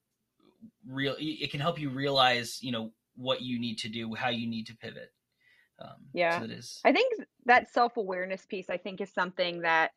[0.87, 4.47] real it can help you realize you know what you need to do how you
[4.47, 5.11] need to pivot.
[5.79, 6.39] Um, Yeah.
[6.39, 6.79] so it is.
[6.85, 7.13] I think
[7.45, 9.91] that self-awareness piece I think is something that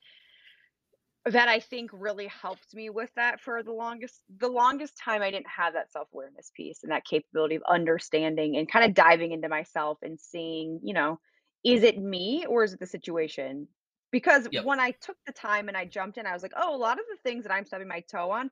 [1.26, 5.30] that I think really helped me with that for the longest the longest time I
[5.30, 9.48] didn't have that self-awareness piece and that capability of understanding and kind of diving into
[9.48, 11.18] myself and seeing, you know,
[11.64, 13.68] is it me or is it the situation?
[14.12, 16.74] Because yep when I took the time and I jumped in, I was like, oh,
[16.74, 18.50] a lot of the things that I'm stubbing my toe on,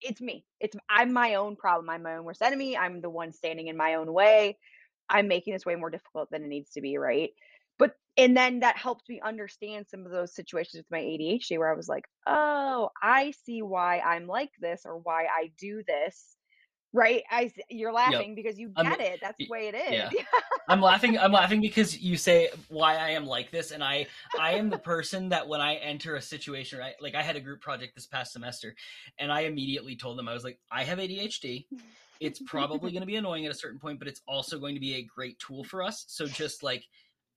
[0.00, 0.44] it's me.
[0.60, 1.90] It's I'm my own problem.
[1.90, 2.76] I'm my own worst enemy.
[2.76, 4.58] I'm the one standing in my own way.
[5.08, 7.30] I'm making this way more difficult than it needs to be, right?
[8.16, 11.76] And then that helped me understand some of those situations with my ADHD where I
[11.76, 16.36] was like, "Oh, I see why I'm like this or why I do this."
[16.92, 17.24] Right?
[17.28, 19.18] I you're yep laughing because you i'm get it.
[19.20, 20.12] That's the way it is.
[20.12, 20.22] yeah.
[20.68, 21.18] I'm laughing.
[21.18, 24.06] I'm laughing because you say why I am like this, and I
[24.38, 26.94] I am the person that when I enter a situation, right?
[27.00, 28.74] Like I had a group project this past semester,
[29.18, 31.66] and I immediately told them I was like, I have ADHD.
[32.20, 34.80] It's probably going to be annoying at a certain point, but it's also going to
[34.80, 36.04] be a great tool for us.
[36.08, 36.84] So just like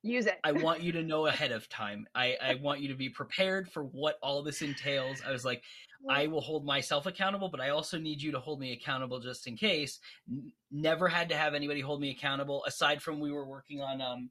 [0.03, 0.39] Use it.
[0.43, 2.07] I want you to know ahead of time.
[2.15, 5.21] I I want you to be prepared for what all this entails.
[5.25, 5.63] I was like,
[6.09, 9.47] I will hold myself accountable, but I also need you to hold me accountable just
[9.47, 9.99] in case.
[10.29, 14.01] N- never had to have anybody hold me accountable aside from we were working on
[14.01, 14.29] um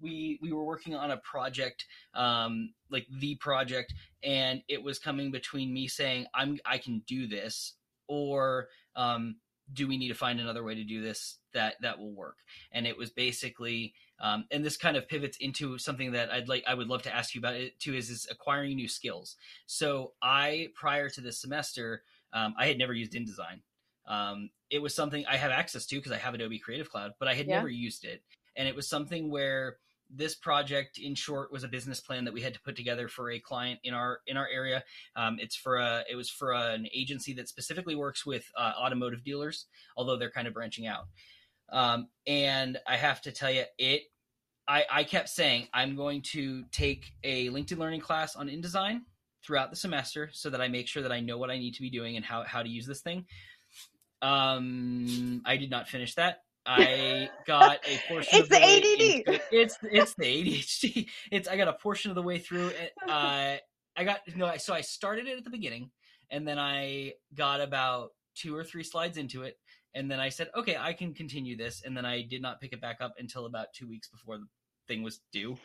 [0.00, 5.30] we we were working on a project um like the project and it was coming
[5.30, 7.74] between me saying I'm I can do this
[8.08, 9.36] or um
[9.72, 12.36] do we need to find another way to do this that that will work
[12.72, 16.64] and it was basically um, and this kind of pivots into something that I'd like
[16.66, 20.14] I would love to ask you about it too is is acquiring new skills so
[20.22, 23.62] I prior to this semester um, I had never used InDesign
[24.06, 27.28] Um, it was something I have access to because I have Adobe Creative Cloud, but
[27.28, 27.48] I had Yeah.
[27.48, 28.24] never used it.
[28.56, 29.78] And it was something where
[30.14, 33.30] this project, in short, was a business plan that we had to put together for
[33.30, 34.84] a client in our in our area.
[35.16, 39.22] Um, it's for a it was for an agency that specifically works with uh, automotive
[39.24, 41.06] dealers, although they're kind of branching out.
[41.70, 44.02] Um, and I have to tell you, it
[44.68, 49.00] I, I kept saying I'm going to take a LinkedIn Learning class on InDesign
[49.44, 51.82] throughout the semester so that I make sure that I know what I need to
[51.82, 53.26] be doing and how, how to use this thing.
[54.20, 56.42] Um, I did not finish that.
[56.64, 58.38] I got a portion.
[58.38, 59.28] It's of the way ADD.
[59.34, 59.40] into.
[59.50, 61.08] It's it's the ADHD.
[61.32, 62.68] It's I got a portion of the way through.
[62.68, 62.92] it.
[63.08, 63.56] Uh,
[63.96, 64.46] I got no.
[64.46, 65.90] I- So I started it at the beginning,
[66.30, 69.58] and then I got about two or three slides into it,
[69.94, 72.72] and then I said, okay, I can continue this, and then I did not pick
[72.72, 74.46] it back up until about two weeks before the
[74.88, 75.56] thing was due.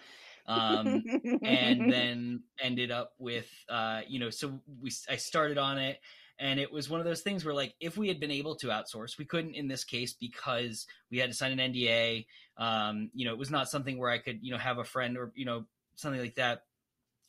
[0.48, 1.04] Um,
[1.44, 6.00] and then ended up with uh, you know so we i started on it.
[6.40, 8.68] And it was one of those things where like if we had been able to
[8.68, 13.26] outsource we couldn't in this case because we had to sign an nda um, you
[13.26, 15.46] know it was not something where i could you know have a friend or you
[15.46, 15.66] know
[15.98, 16.62] something like that.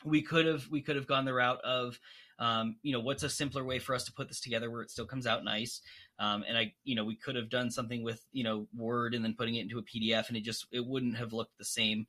[0.04, 1.98] We could have we could have gone the route of
[2.38, 4.90] um, you know what's a simpler way for us to put this together where it
[4.90, 5.80] still comes out nice
[6.18, 9.24] um, and i you know we could have done something with you know word and
[9.24, 12.06] then putting it into a pdf and it just it wouldn't have looked the same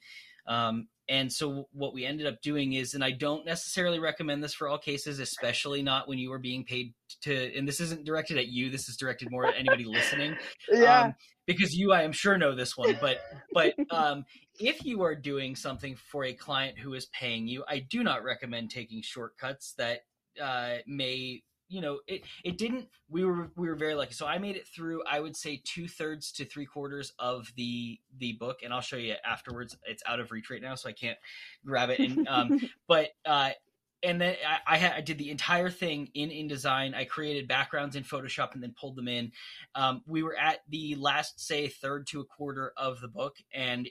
[0.50, 4.54] um, and so what we ended up doing is, and I don't necessarily recommend this
[4.54, 8.38] for all cases, especially not when you are being paid to, and this isn't directed
[8.38, 10.36] at you, this is directed more at anybody listening.
[10.72, 11.02] yeah.
[11.02, 11.16] Um,
[11.48, 13.22] because you, I am sure know this one, but,
[13.54, 14.24] but, um,
[14.60, 18.24] if you are doing something for a client who is paying you, I do not
[18.24, 20.02] recommend taking shortcuts that,
[20.40, 24.14] uh, may, you know, it, it didn't, we were, we were very lucky.
[24.14, 28.00] So I made it through, I would say two thirds to three quarters of the,
[28.18, 28.60] the book.
[28.64, 29.78] And I'll show you afterwards.
[29.86, 31.18] It's out of reach right now, so I can't
[31.66, 32.00] grab it.
[32.00, 33.52] And, um, but uh,
[34.02, 36.96] and then I, I, had, I did the entire thing in InDesign.
[36.96, 39.32] I created backgrounds in Photoshop and then pulled them in.
[39.76, 43.90] Um, we were at the last, say, third to a quarter of the book, and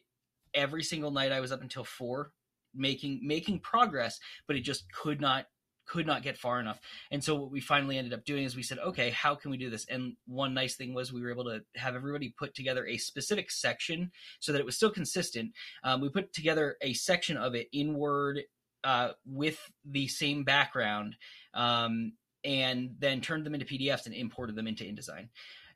[0.54, 2.32] every single night I was up until four,
[2.74, 5.46] making making progress, but it just could not
[5.88, 6.78] could not get far enough.
[7.10, 9.56] And so what we finally ended up doing is we said, okay, how can we
[9.56, 9.86] do this?
[9.88, 13.50] And one nice thing was we were able to have everybody put together a specific
[13.50, 15.52] section so that it was still consistent.
[15.82, 18.40] Um, we put together a section of it in Word
[18.84, 21.16] uh, with the same background,
[21.54, 22.12] um,
[22.44, 25.28] and then turned them into PDFs and imported them into InDesign.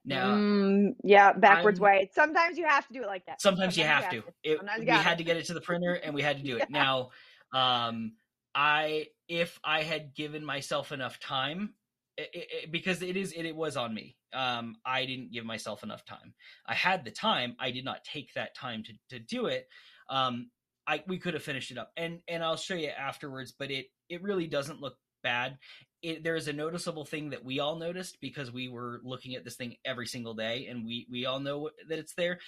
[0.05, 2.11] Now, Mm, yeah, backwards I'm- way.
[2.15, 3.41] Sometimes you have to do it like that.
[3.41, 4.23] sometimes you have to.
[4.43, 6.71] It, we had to get it to the printer, and we had to do it.
[6.71, 7.11] Now,
[7.53, 8.13] um,
[8.55, 11.75] I if I had given myself enough time,
[12.17, 14.17] it, it, because it is it, it was on me.
[14.33, 16.35] Um, I didn't give myself enough time.
[16.67, 17.57] I had the time.
[17.59, 19.69] I did not take that time to to do it.
[20.09, 20.51] Um,
[20.87, 23.53] I we could have finished it up, and and I'll show you afterwards.
[23.57, 25.59] But it it really doesn't look bad.
[26.03, 29.45] It, there is a noticeable thing that we all noticed because we were looking at
[29.45, 32.41] this thing every single day, and we we all know that it's there.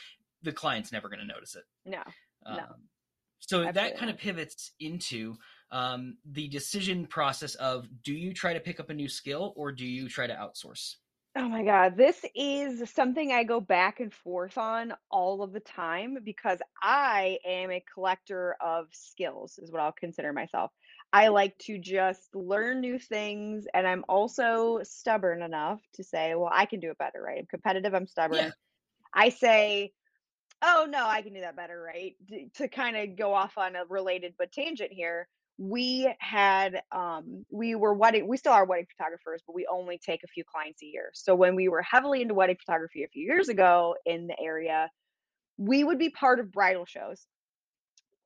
[0.43, 1.65] The client's never going to notice it.
[1.87, 2.03] No.
[2.45, 2.65] Um, No.
[3.39, 5.37] so that kind of pivots into
[5.75, 9.73] um, the decision process of do you try to pick up a new skill or
[9.73, 10.95] do you try to outsource?
[11.37, 15.59] Oh my God, this is something I go back and forth on all of the
[15.59, 20.71] time because I am a collector of skills, is what I'll consider myself.
[21.13, 26.51] I like to just learn new things, and I'm also stubborn enough to say, well,
[26.53, 27.41] I can do it better, right?
[27.41, 28.39] I'm competitive, I'm stubborn.
[28.39, 28.51] Yeah.
[29.13, 29.93] I say,
[30.63, 32.15] oh no, I can do that better, right?
[32.55, 35.27] To kind of go off on a related but tangent here,
[35.57, 40.23] we had um we were wedding we still are wedding photographers, but we only take
[40.25, 41.11] a few clients a year.
[41.15, 44.91] So when we were heavily into wedding photography a few years ago in the area,
[45.57, 47.27] we would be part of bridal shows.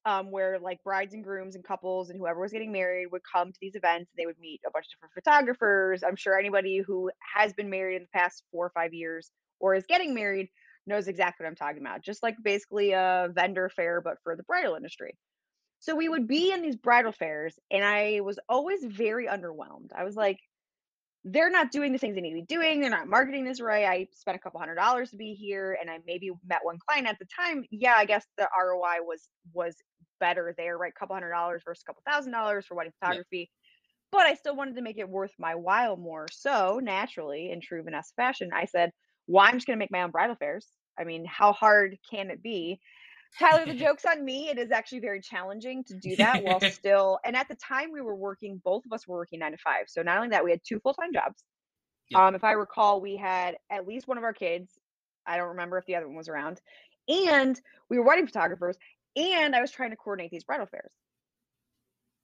[0.06, 3.52] Um, where like brides and grooms and couples and whoever was getting married would come
[3.52, 4.10] to these events.
[4.10, 6.02] And they would meet a bunch of different photographers.
[6.02, 9.74] I'm sure anybody who has been married in the past four or five years or
[9.74, 10.48] is getting married
[10.86, 12.02] knows exactly what I'm talking about.
[12.02, 15.14] Just like basically a vendor fair, but for the bridal industry.
[15.80, 19.92] So we would be in these bridal fairs, and I was always very underwhelmed.
[19.94, 20.38] I was like,
[21.24, 22.80] they're not doing the things they need to be doing.
[22.80, 23.84] They're not marketing this right.
[23.84, 27.08] I spent a couple hundred dollars to be here, and I maybe met one client
[27.08, 27.64] at the time.
[27.70, 29.76] Yeah, I guess the ROI was was
[30.20, 30.92] better there, right?
[30.96, 33.18] A couple hundred dollars versus a couple thousand dollars for wedding Yeah.
[33.18, 33.50] photography.
[34.10, 36.30] But I still wanted to make it worth my while more.
[36.30, 38.92] So naturally, in true Vanessa fashion, I said,
[39.26, 40.72] "Well, I'm just going to make my own bridal fairs.
[40.98, 42.80] I mean, how hard can it be?"
[43.38, 44.48] Tyler, the joke's on me.
[44.48, 47.18] It is actually very challenging to do that while still.
[47.24, 48.60] And at the time, we were working.
[48.64, 49.84] Both of us were working nine to five.
[49.88, 51.42] So not only that, we had two full time jobs.
[52.10, 52.20] Yep.
[52.20, 54.70] Um, if I recall, we had at least one of our kids.
[55.26, 56.60] I don't remember if the other one was around.
[57.08, 57.60] And
[57.90, 58.76] we were wedding photographers.
[59.16, 60.92] And I was trying to coordinate these bridal fairs.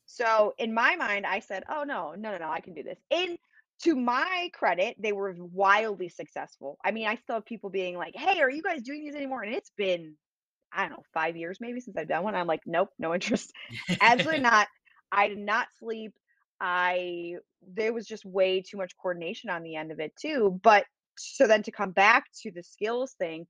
[0.06, 2.50] So in my mind, I said, "Oh no, no, no, no!
[2.50, 3.38] I can do this." And
[3.82, 6.78] to my credit, they were wildly successful.
[6.84, 9.42] I mean, I still have people being like, "Hey, are you guys doing these anymore?"
[9.42, 10.14] And it's been,
[10.74, 12.34] I don't know, five years maybe since I've done one.
[12.34, 13.52] I'm like, nope, no interest.
[14.00, 14.68] Absolutely not.
[15.12, 16.12] I did not sleep.
[16.60, 17.34] I
[17.66, 20.60] there was just way too much coordination on the end of it too.
[20.62, 20.84] But
[21.16, 23.46] so then to come back to the skills thing,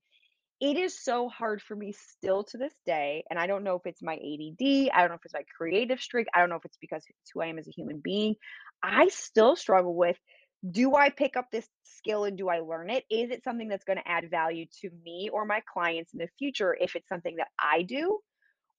[0.61, 3.23] it is so hard for me still to this day.
[3.29, 5.99] And I don't know if it's my ADD, I don't know if it's my creative
[5.99, 8.35] streak, I don't know if it's because it's who I am as a human being.
[8.81, 10.17] I still struggle with
[10.71, 13.03] do I pick up this skill and do I learn it?
[13.09, 16.29] Is it something that's going to add value to me or my clients in the
[16.39, 18.19] future if it's something that I do?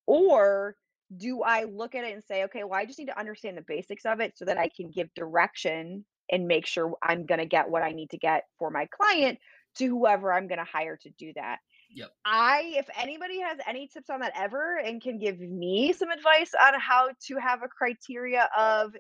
[0.07, 0.76] Or
[1.16, 3.64] do I look at it and say, okay, well, I just need to understand the
[3.66, 7.47] basics of it so that I can give direction and make sure I'm going to
[7.47, 9.39] get what I need to get for my client
[9.78, 11.59] to whoever I'm going to hire to do that.
[11.95, 12.11] Yep.
[12.24, 16.53] I, if anybody has any tips on that ever and can give me some advice
[16.61, 18.97] on how to have a criteria of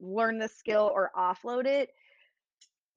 [0.00, 1.90] learn the skill or offload it,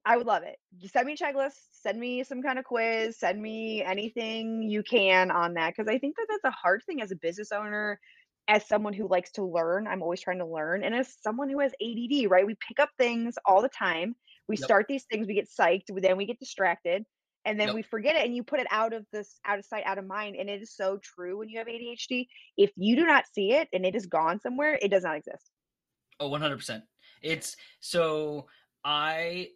[0.04, 0.56] I would love it.
[0.88, 5.54] Send me checklists, send me some kind of quiz, send me anything you can on
[5.54, 5.76] that.
[5.76, 8.00] Cause I think that that's a hard thing as a business owner
[8.48, 10.82] as someone who likes to learn, I'm always trying to learn.
[10.82, 12.46] And as someone who has ADD, right?
[12.46, 14.16] We pick up things all the time.
[14.48, 14.70] We Yep.
[14.70, 17.04] start these things, we get psyched, then we get distracted,
[17.44, 17.74] and then Yep.
[17.74, 20.06] we forget it and you put it out of this out of sight, out of
[20.06, 20.34] mind.
[20.36, 22.28] And it is so true when you have ADHD.
[22.56, 25.50] If you do not see it and it is gone somewhere, it does not exist.
[26.18, 26.84] Oh, 100%.
[27.22, 28.48] It's so
[28.84, 29.50] I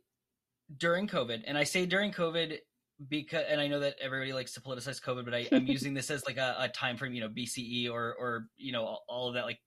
[0.76, 2.58] during COVID, and I say during COVID
[3.08, 6.10] because, and I know that everybody likes to politicize COVID, but I, I'm using this
[6.10, 9.28] as like a, a time frame, you know, BCE or, or, you know, all, all
[9.28, 9.58] of that, like,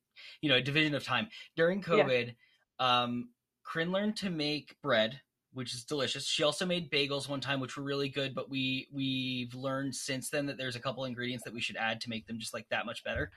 [0.41, 1.27] you know, a division of time.
[1.55, 1.85] During Yeah.
[1.87, 2.35] COVID,
[2.79, 3.29] um,
[3.63, 5.19] Corinne learned to make bread,
[5.53, 6.25] which is delicious.
[6.25, 10.29] She also made bagels one time, which were really good, but we, we've learned since
[10.29, 12.67] then that there's a couple ingredients that we should add to make them just like
[12.69, 13.31] that much better.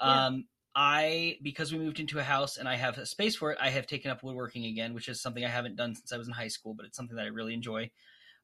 [0.00, 0.26] Yeah.
[0.26, 0.44] Um,
[0.80, 3.70] I because we moved into a house and I have a space for it, I
[3.70, 6.32] have taken up woodworking again, which is something I haven't done since I was in
[6.32, 7.90] high school, but it's something that I really enjoy.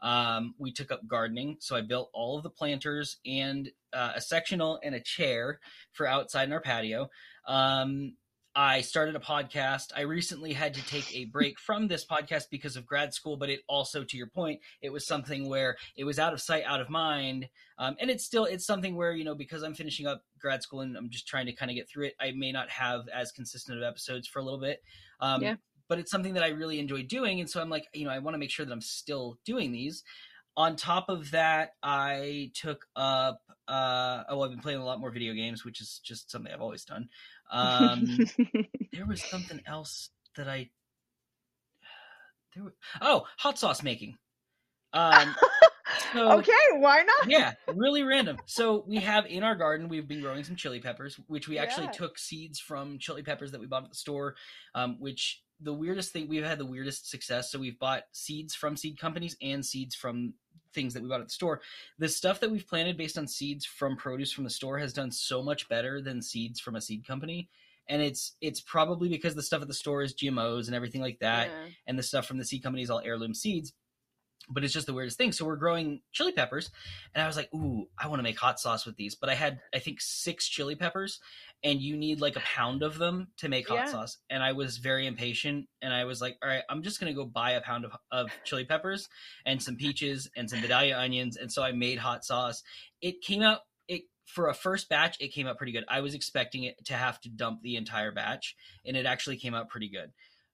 [0.03, 4.21] Um, we took up gardening, so I built all of the planters and uh, a
[4.21, 5.61] sectional and a chair
[5.93, 7.09] for outside in our patio.
[7.47, 8.17] Um,
[8.57, 9.87] I started a podcast.
[9.97, 13.51] I recently had to take a break from this podcast because of grad school, but
[13.51, 16.81] it also, to your point, it was something where it was out of sight, out
[16.81, 17.49] of mind,
[17.79, 20.81] um, and it's still it's something where you know because I'm finishing up grad school
[20.83, 22.15] and I'm just trying to kind of get through it.
[22.21, 24.83] I may not have as consistent of episodes for a little bit,
[25.21, 25.57] um, Yeah.
[25.89, 28.21] but it's something that I really enjoy doing, and so I'm like, you know, I
[28.21, 30.05] want to make sure that I'm still doing these.
[30.57, 33.41] On top of that, I took up.
[33.67, 36.61] Uh, oh, I've been playing a lot more video games, which is just something I've
[36.61, 37.09] always done.
[37.51, 38.19] Um,
[38.93, 40.71] there was something else that I.
[42.55, 44.17] There were, oh, hot sauce making.
[44.93, 45.35] Um,
[46.13, 47.29] so- okay, why not?
[47.29, 48.37] yeah, really random.
[48.47, 51.87] So we have in our garden, we've been growing some chili peppers, which we actually
[51.87, 51.93] Yeah.
[51.93, 54.37] took seeds from chili peppers that we bought at the store.
[54.75, 57.51] Um, which the weirdest thing we've had the weirdest success.
[57.51, 60.35] So we've bought seeds from seed companies and seeds from
[60.75, 61.61] things that we bought at the store.
[61.99, 65.11] The stuff that we've planted based on seeds from produce from the store has done
[65.11, 67.49] so much better than seeds from a seed company.
[67.89, 71.19] And it's it's probably because the stuff at the store is GMOs and everything like
[71.21, 71.67] that Yeah.
[71.87, 73.73] and the stuff from the seed company is all heirloom seeds.
[74.49, 75.33] But it's just the weirdest thing.
[75.33, 76.71] So we're growing chili peppers,
[77.15, 79.35] and I was like, "Ooh, I want to make hot sauce with these." But I
[79.35, 81.19] had, I think, six chili peppers,
[81.65, 83.87] and you need like a pound of them to make hot Yeah.
[83.87, 84.19] sauce.
[84.31, 87.25] And I was very impatient, and I was like, "All right, I'm just gonna go
[87.25, 89.09] buy a pound of, of chili peppers
[89.47, 92.63] and some peaches and some Vidalia onions." And so I made hot sauce.
[93.01, 95.17] It came out it for a first batch.
[95.21, 95.85] It came out pretty good.
[95.89, 98.55] I was expecting it to have to dump the entire batch,
[98.85, 100.13] and it actually came out pretty good.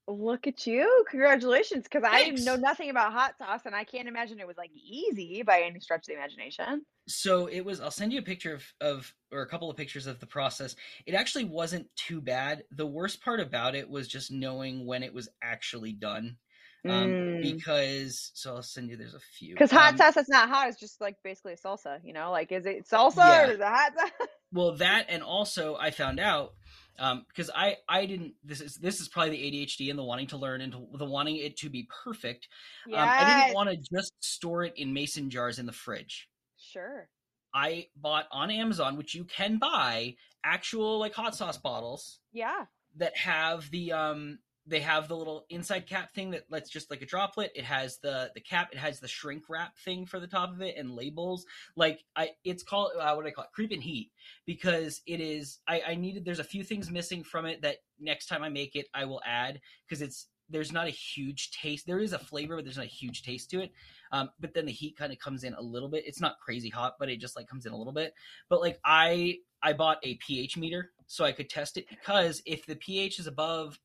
[0.08, 1.04] Look at you.
[1.08, 1.84] Congratulations.
[1.84, 2.44] Because I Thanks.
[2.44, 5.80] know nothing about hot sauce and I can't imagine it was like easy by any
[5.80, 6.84] stretch of the imagination.
[7.08, 10.06] so it was i'll send you a picture of, of or a couple of pictures
[10.06, 10.76] of the process
[11.06, 15.12] it actually wasn't too bad the worst part about it was just knowing when it
[15.12, 16.36] was actually done
[16.88, 19.76] um, because so i'll send you there's a few Because Mm.
[19.76, 22.30] hot Um, sauce that's not hot is just like basically a salsa, you know?
[22.30, 23.46] Like, is it salsa Yeah.
[23.46, 24.28] or is it hot sauce?
[24.52, 26.54] well that and also i found out
[27.00, 30.26] um, because i i didn't this is this is probably the adhd and the wanting
[30.28, 32.46] to learn and to, the wanting it to be perfect
[32.94, 36.28] um, i didn't want to just store it in mason jars in the fridge
[36.58, 37.08] Sure.
[37.54, 42.64] i bought on amazon which you can buy actual like hot sauce bottles Yeah.
[42.96, 47.02] that have the um they have the little inside cap thing that lets just like
[47.02, 47.50] a droplet.
[47.54, 50.60] It has the the cap it has the shrink wrap thing for the top of
[50.60, 51.46] it and labels.
[51.76, 53.52] Like i it's called uh, what do i call it?
[53.52, 54.10] Creep and heat.
[54.46, 58.26] Because it is i i needed there's a few things missing from it that next
[58.26, 59.60] time i make it i will add.
[59.88, 62.88] Because it's there's not a huge taste there is a flavor but there's not a
[62.88, 63.72] huge taste to it.
[64.12, 66.04] Um, but then the heat kind of comes in a little bit.
[66.06, 68.12] It's not crazy hot but it just like comes in a little bit.
[68.48, 71.86] But like i i bought a ph meter so i could test it.
[71.88, 73.78] Because if the ph is above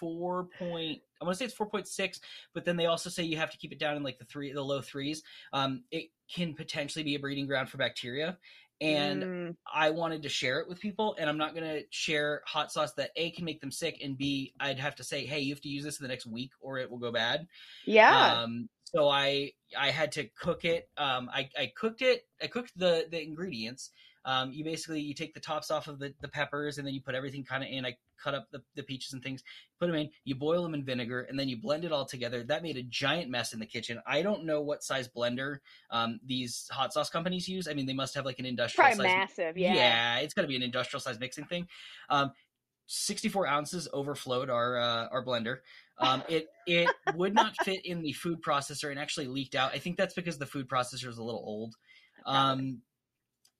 [0.00, 1.02] four point.
[1.20, 2.20] I want to say it's four point six,
[2.54, 4.52] but then they also say you have to keep it down in like the three,
[4.52, 5.22] the low threes.
[5.52, 8.38] Um, it can potentially be a breeding ground for bacteria,
[8.80, 12.42] and Mm, I wanted to share it with people, and I'm not going to share
[12.46, 15.40] hot sauce that a can make them sick, and b I'd have to say, hey,
[15.40, 17.46] you have to use this in the next week or it will go bad.
[17.84, 18.38] yeah.
[18.44, 20.90] Um, so I I had to cook it.
[20.96, 22.26] Um, I, I cooked it.
[22.42, 23.90] I cooked the the ingredients.
[24.24, 27.00] Um, you basically you take the tops off of the, the peppers and then you
[27.00, 27.86] put everything kind of in.
[27.86, 29.42] I cut up the, the peaches and things,
[29.78, 30.10] put them in.
[30.24, 32.42] You boil them in vinegar and then you blend it all together.
[32.42, 34.00] That made a giant mess in the kitchen.
[34.06, 35.58] I don't know what size blender
[35.90, 37.66] um, these hot sauce companies use.
[37.66, 39.16] I mean, they must have like an industrial Probably size.
[39.16, 39.56] massive.
[39.56, 40.18] Yeah.
[40.18, 41.66] it's got to be an industrial size mixing thing.
[42.10, 42.32] Um,
[42.92, 45.58] 64 ounces overflowed our uh, our blender.
[45.98, 49.72] Um, it it would not fit in the food processor and actually leaked out.
[49.72, 51.76] I think that's because the food processor is a little old.
[52.26, 52.82] Um,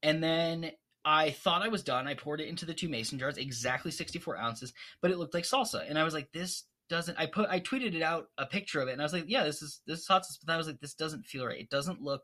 [0.03, 0.73] and then
[1.05, 2.07] I thought I was done.
[2.07, 5.45] I poured it into the two mason jars, exactly 64 ounces, but it looked like
[5.45, 5.89] salsa.
[5.89, 7.19] And I was like, this doesn't.
[7.19, 9.45] I put I tweeted it out a picture of it, and I was like, yeah,
[9.45, 10.39] this is this is hot sauce.
[10.45, 11.61] But I was like, this doesn't feel right.
[11.61, 12.23] It doesn't look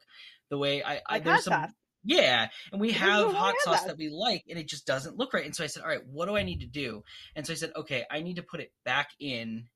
[0.50, 1.00] the way I.
[1.06, 1.70] I Like there's some sauce.
[2.04, 3.88] yeah, and we have hot sauce that.
[3.88, 5.46] that we like, and it just doesn't look right.
[5.46, 7.02] And so I said, all right, what do I need to do?
[7.34, 9.68] And so I said, okay, I need to put it back in,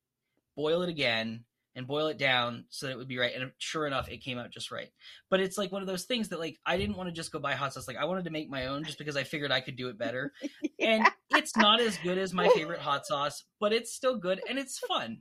[0.57, 1.45] boil it again,
[1.81, 3.33] and boil it down so that it would be right.
[3.35, 4.91] And sure enough, it came out just right.
[5.31, 7.39] But it's like one of those things that like I didn't want to just go
[7.39, 7.89] buy hot sauce.
[7.89, 9.99] Like I wanted to make my own just because I figured I could do it
[9.99, 10.33] better.
[10.78, 14.59] And it's not as good as my favorite hot sauce, but it's still good and
[14.59, 15.18] it's fun.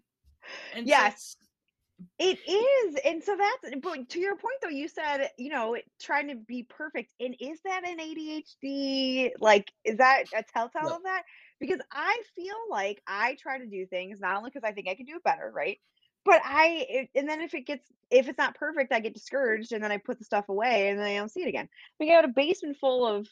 [0.75, 1.35] And Yes.
[2.19, 2.95] it's- It is.
[3.03, 6.63] And so that's, but to your point though, you said, you know, trying to be
[6.63, 7.13] perfect.
[7.19, 9.31] And is that an ADHD?
[9.39, 10.95] Like, is that a telltale No.
[10.95, 11.23] of that?
[11.59, 14.95] Because I feel like I try to do things not only because I think I
[14.95, 15.77] can do it better, right?
[16.25, 19.71] But I, it, and then if it gets, if it's not perfect, I get discouraged
[19.71, 21.69] and then I put the stuff away and then I don't see it again.
[21.99, 23.27] We got a basement full of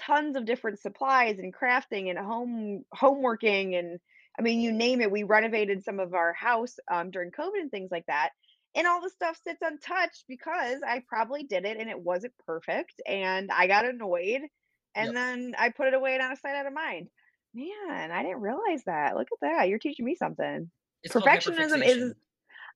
[0.00, 4.00] tons of different supplies and crafting and home, homeworking and
[4.38, 5.10] I mean, you name it.
[5.10, 8.30] We renovated some of our house um, during COVID and things like that.
[8.74, 13.02] And all the stuff sits untouched because I probably did it and it wasn't perfect.
[13.06, 14.42] And I got annoyed.
[14.94, 15.14] And Yep.
[15.14, 17.08] then I put it away and out of sight, out of mind.
[17.52, 19.16] Man, I didn't realize that.
[19.16, 19.68] Look at that.
[19.68, 20.70] You're teaching me something.
[21.02, 22.14] it's Perfectionism is.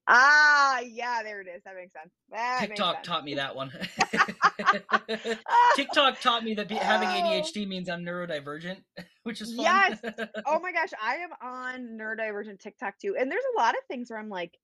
[0.06, 1.62] Ah, yeah, there it is.
[1.64, 2.10] That makes sense.
[2.30, 3.06] That makes TikTok sense.
[3.06, 3.72] taught me that one.
[5.76, 7.12] TikTok taught me that be, having Oh.
[7.12, 8.82] ADHD means I'm neurodivergent,
[9.22, 9.64] which is fun.
[9.64, 10.00] Yes.
[10.46, 13.16] oh my gosh, I am on neurodivergent TikTok too.
[13.18, 14.58] And there's a lot of things where I'm like,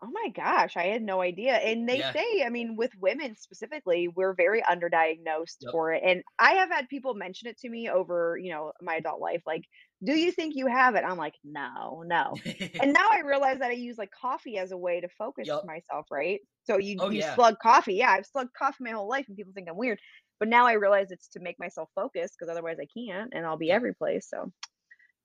[0.00, 1.54] oh my gosh, I had no idea.
[1.54, 2.12] And they Yeah.
[2.12, 5.72] say, I mean, with women specifically, we're very underdiagnosed Yep.
[5.72, 6.02] for it.
[6.04, 9.42] And I have had people mention it to me over, you know, my adult life,
[9.44, 9.64] like,
[10.04, 11.04] do you think you have it?
[11.04, 12.38] I'm like, no, no.
[12.80, 15.64] And now I realize that I use like coffee as a way to focus Yup.
[15.64, 16.40] myself, right?
[16.64, 17.34] So you Oh, you yeah.
[17.34, 17.94] slug coffee.
[17.94, 19.98] Yeah, I've slugged coffee my whole life and people think I'm weird.
[20.38, 23.56] But now I realize it's to make myself focus because otherwise I can't and I'll
[23.56, 24.28] be every place.
[24.30, 24.52] So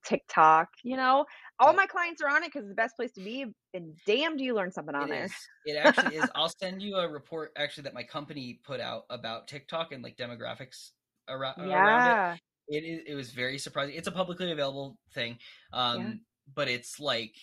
[0.05, 1.25] TikTok, you know,
[1.59, 3.45] all my clients are on it because it's the best place to be.
[3.73, 5.25] And damn, do you learn something on It there.
[5.25, 5.49] is.
[5.65, 6.29] It actually is.
[6.35, 10.17] I'll send you a report actually that my company put out about TikTok and like
[10.17, 10.91] demographics
[11.27, 12.19] around, around it.
[12.67, 12.79] Yeah.
[12.79, 13.01] It is.
[13.07, 13.95] It was very surprising.
[13.95, 15.37] It's a publicly available thing,
[15.71, 16.21] um,
[16.53, 17.35] but it's like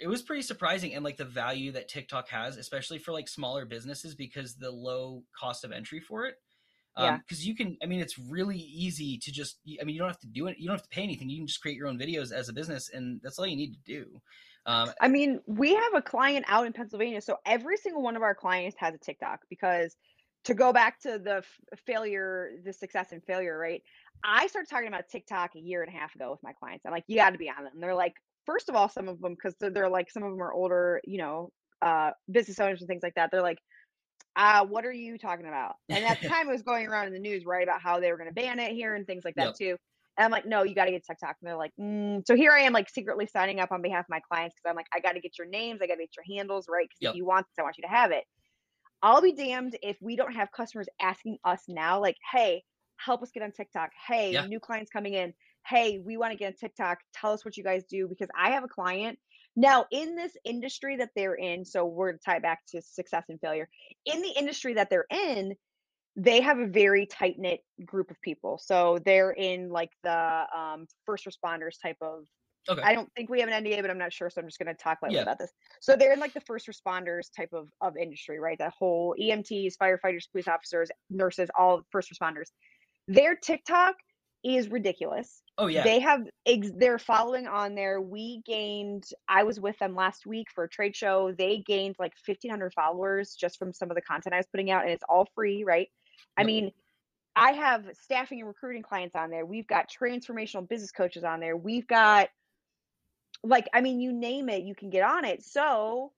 [0.00, 3.64] it was pretty surprising and like the value that TikTok has, especially for like smaller
[3.64, 6.36] businesses because the low cost of entry for it.
[6.98, 7.18] Yeah.
[7.18, 9.58] Because you can, I mean, it's really easy to just.
[9.80, 10.56] I mean, you don't have to do it.
[10.58, 11.28] You don't have to pay anything.
[11.28, 13.74] You can just create your own videos as a business, and that's all you need
[13.74, 14.20] to do.
[14.64, 17.20] Um, I mean, we have a client out in Pennsylvania.
[17.20, 19.94] So every single one of our clients has a TikTok because
[20.44, 23.82] to go back to the f- failure, the success and failure, right?
[24.24, 26.84] I started talking about TikTok a year and a half ago with my clients.
[26.84, 27.72] I'm like, you got to be on it.
[27.74, 28.14] And they're like,
[28.44, 31.00] first of all, some of them, because they're, they're like, some of them are older,
[31.04, 31.50] you know,
[31.82, 33.30] uh, business owners and things like that.
[33.30, 33.58] They're like,
[34.36, 35.74] uh, what are you talking about?
[35.88, 38.10] And at the time, it was going around in the news, right, about how they
[38.10, 39.54] were going to ban it here and things like that Yep.
[39.56, 39.76] too.
[40.18, 41.36] And I'm like, no, you got to get TikTok.
[41.40, 42.22] And they're like, mm.
[42.26, 44.76] so here I am, like secretly signing up on behalf of my clients because I'm
[44.76, 46.84] like, I got to get your names, I got to get your handles, right?
[46.88, 47.10] Because Yep.
[47.12, 48.24] if you want this, I want you to have it.
[49.02, 52.62] I'll be damned if we don't have customers asking us now, like, hey,
[52.96, 53.90] help us get on TikTok.
[54.06, 54.46] Hey, Yeah.
[54.46, 55.34] new clients coming in.
[55.66, 56.98] Hey, we want to get on TikTok.
[57.12, 59.18] Tell us what you guys do because I have a client
[59.56, 61.64] now in this industry that they're in.
[61.64, 63.68] So we're to tie back to success and failure.
[64.04, 65.56] In the industry that they're in,
[66.16, 68.58] they have a very tight knit group of people.
[68.58, 72.24] So they're in like the um, first responders type of.
[72.68, 72.82] Okay.
[72.82, 74.74] I don't think we have an NDA, but I'm not sure, so I'm just going
[74.74, 75.22] to talk lightly Yeah.
[75.22, 75.52] about this.
[75.80, 78.58] So they're in like the first responders type of of industry, right?
[78.58, 82.50] That whole EMTs, firefighters, police officers, nurses, all first responders.
[83.08, 83.94] Their TikTok
[84.44, 85.42] is ridiculous.
[85.58, 85.84] oh yeah.
[85.84, 88.00] They have ex- they're following on there.
[88.00, 89.04] We gained.
[89.28, 91.32] I was with them last week for a trade show.
[91.36, 94.82] They gained like 1,500 followers just from some of the content I was putting out,
[94.82, 95.88] and it's all free, right?
[96.36, 96.46] I Yep.
[96.46, 96.72] mean,
[97.34, 99.44] I have staffing and recruiting clients on there.
[99.44, 101.56] We've got transformational business coaches on there.
[101.56, 102.28] We've got
[103.44, 105.44] like I mean, you name it, you can get on it.
[105.44, 106.12] So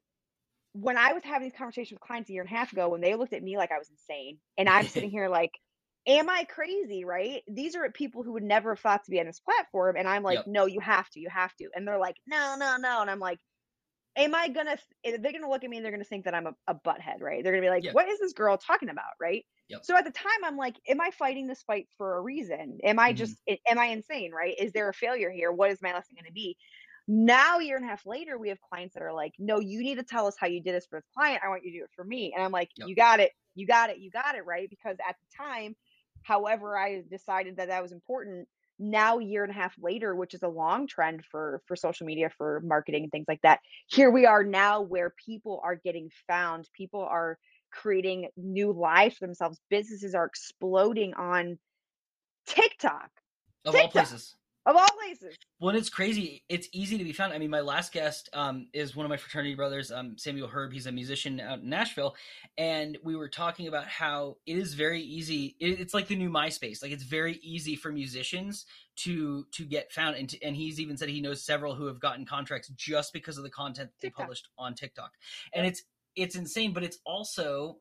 [0.72, 3.00] when I was having these conversations with clients a year and a half ago, when
[3.00, 5.52] they looked at me like I was insane, and I'm sitting here like,
[6.08, 7.04] am I crazy?
[7.04, 7.44] Right?
[7.48, 10.24] These are people who would never have thought to be on this platform, and I'm
[10.24, 10.46] like, Yep.
[10.46, 13.20] no, you have to, you have to, and they're like, no, no, no, and I'm
[13.20, 13.40] like,
[14.16, 14.78] am I gonna?
[15.04, 17.42] They're gonna look at me and they're gonna think that I'm a, a butthead, right?
[17.42, 19.44] They're gonna be like, what is this girl talking about, right?
[19.68, 19.82] Yep.
[19.82, 22.78] So at the time, I'm like, am I fighting this fight for a reason?
[22.84, 23.14] Am I Mhm.
[23.14, 24.56] just, i- am I insane, right?
[24.58, 25.52] Is there a failure here?
[25.52, 26.56] What is my lesson gonna be?
[27.06, 29.80] Now, a year and a half later, we have clients that are like, no, you
[29.82, 31.42] need to tell us how you did this for this client.
[31.42, 32.32] I want you to do it for me.
[32.34, 34.68] And I'm like, you got it, you got it, you got it, right?
[34.68, 35.74] Because at the time,
[36.22, 38.48] however, I decided that that was important.
[38.78, 42.06] Now, a year and a half later, which is a long trend for for social
[42.06, 46.10] media, for marketing and things like that, here we are now where people are getting
[46.28, 46.68] found.
[46.72, 47.38] People are
[47.72, 49.60] creating new lives for themselves.
[49.68, 51.58] Businesses are exploding on
[52.46, 53.10] TikTok,
[53.64, 54.36] Of all places.
[54.68, 55.34] Of all places.
[55.60, 56.44] Well, it's crazy.
[56.48, 57.32] It's easy to be found.
[57.32, 60.72] I mean, my last guest um, is one of my fraternity brothers, um, Samuel Herb.
[60.72, 62.14] He's a musician out in Nashville,
[62.58, 65.56] and we were talking about how it is very easy.
[65.58, 66.82] It, it's like the new MySpace.
[66.82, 68.66] Like it's very easy for musicians
[68.96, 71.98] to to get found, and to, and he's even said he knows several who have
[71.98, 74.22] gotten contracts just because of the content they TikTok.
[74.22, 75.12] published on TikTok,
[75.54, 75.82] and it's
[76.14, 76.74] it's insane.
[76.74, 77.78] But it's also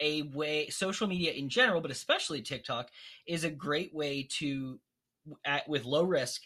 [0.00, 2.90] a way social media in general, but especially TikTok,
[3.26, 4.78] is a great way to
[5.44, 6.42] at with low risk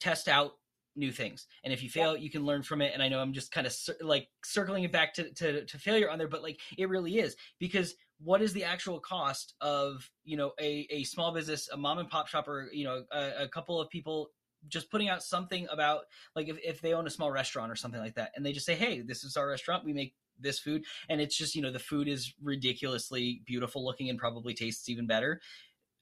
[0.00, 0.52] test out
[0.96, 1.46] new things.
[1.64, 2.92] And if you fail you can learn from it.
[2.94, 5.78] And i know i'm just kind of cir- like circling it back to, to to
[5.78, 7.36] failure on there but like it really is.
[7.58, 11.98] Because what is the actual cost of you know a, a small business a mom
[11.98, 14.30] and pop shop or you know a, a couple of people
[14.68, 16.02] just putting out something about
[16.34, 18.66] like if, if they own a small restaurant or something like that and they just
[18.66, 19.84] say hey this is our restaurant.
[19.84, 20.84] We make this food.
[21.08, 25.06] And it's just you know the food is ridiculously beautiful looking and probably tastes even
[25.06, 25.40] better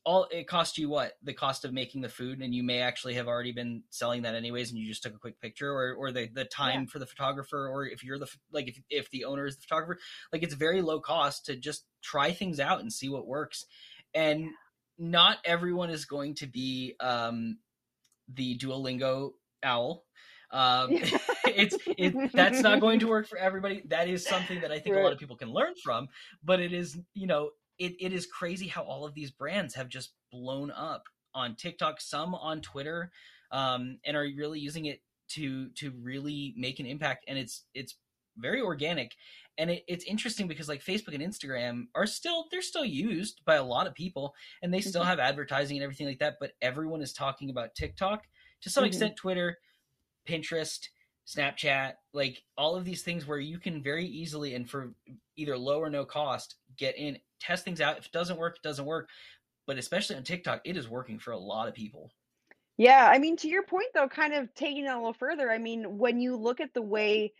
[0.04, 1.12] all it cost you what?
[1.22, 4.34] The cost of making the food and you may actually have already been selling that
[4.34, 7.06] anyways and you just took a quick picture or or the the time for the
[7.06, 10.00] photographer or if you're the like if, if the owner is the photographer
[10.32, 13.64] like it's very low cost to just try things out and see what works.
[14.14, 14.50] And
[14.98, 17.58] not everyone is going to be um
[18.32, 19.32] the duolingo
[19.62, 20.04] owl.
[20.50, 20.88] Um
[21.46, 23.82] it's it, that's not going to work for everybody.
[23.86, 26.08] That is something that i think a lot of people can learn from
[26.42, 27.50] but it is you know
[27.82, 31.04] it, it is crazy how all of these brands have just blown up
[31.34, 33.10] on tiktok some on twitter
[33.50, 37.96] um, and are really using it to to really make an impact and it's it's
[38.38, 39.12] very organic
[39.58, 43.56] and it, it's interesting because like facebook and instagram are still they're still used by
[43.56, 45.06] a lot of people and they still Mhm.
[45.06, 48.24] have advertising and everything like that but everyone is talking about tiktok
[48.62, 48.88] to some Mhm.
[48.88, 49.58] extent twitter
[50.26, 50.88] pinterest
[51.26, 54.94] snapchat like all of these things where you can very easily and for
[55.36, 57.98] either low or no cost get in test things out.
[57.98, 59.08] If it doesn't work it doesn't work.
[59.66, 62.10] But especially on tiktok it is working for a lot of people.
[62.78, 65.58] Yeah, I mean, to your point though, kind of taking it a little further, I
[65.58, 67.32] mean, when you look at the way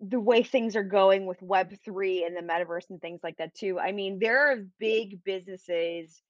[0.00, 3.78] the way things are going with Web3 and the metaverse and things like that too,
[3.78, 6.20] I mean, there are big businesses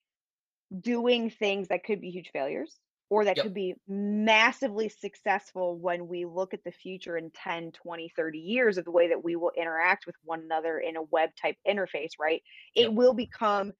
[0.78, 2.76] doing things that could be huge failures
[3.10, 3.40] or that Yep.
[3.40, 8.78] could be massively successful when we look at the future in 10, 20, 30 years
[8.78, 12.12] of the way that we will interact with one another in a web type interface,
[12.20, 12.42] right?
[12.76, 12.94] It Yep.
[12.94, 13.72] will become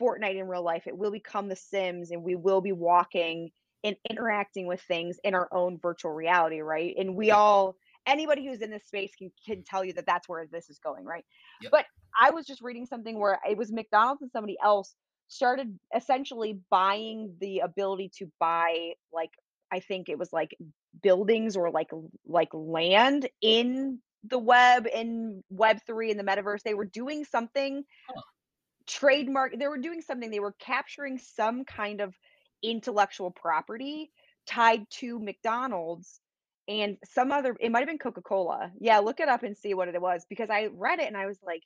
[0.00, 0.86] Fortnite in real life.
[0.86, 3.50] It will become The Sims, and we will be walking
[3.84, 6.94] and interacting with things in our own virtual reality, right?
[6.98, 7.32] And we Yep.
[7.32, 7.76] all,
[8.06, 11.04] anybody who's in this space can, can tell you that that's where this is going,
[11.04, 11.24] right?
[11.70, 11.86] But
[12.20, 14.96] I was just reading something where it was McDonald's and somebody else
[15.30, 19.30] started essentially buying the ability to buy like
[19.72, 20.56] I think it was like
[21.02, 21.90] buildings or like
[22.26, 27.84] like land in the web in web 3 in the metaverse they were doing something
[28.08, 28.22] Huh.
[28.86, 32.14] trademark they were doing something they were capturing some kind of
[32.62, 34.10] intellectual property
[34.46, 36.20] tied to McDonald's
[36.68, 38.72] and some other it might have been Coca-Cola.
[38.80, 41.26] Yeah, look it up and see what it was because I read it and I
[41.26, 41.62] was like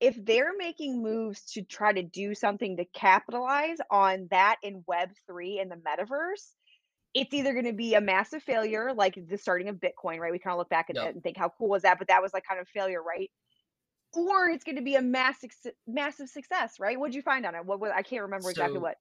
[0.00, 5.60] if they're making moves to try to do something to capitalize on that in web3
[5.62, 6.52] in the metaverse
[7.14, 10.32] it's either going to be a massive failure like the starting of bitcoin right?
[10.32, 11.14] We kind of look back at Yep.
[11.14, 11.98] and think how cool was that?
[11.98, 13.30] But that was like kind of failure right?
[14.12, 15.50] Or it's going to be a massive
[15.86, 16.98] massive success right?
[17.00, 17.64] What'd you find on it?
[17.64, 18.96] What was i can't remember exactly So, what.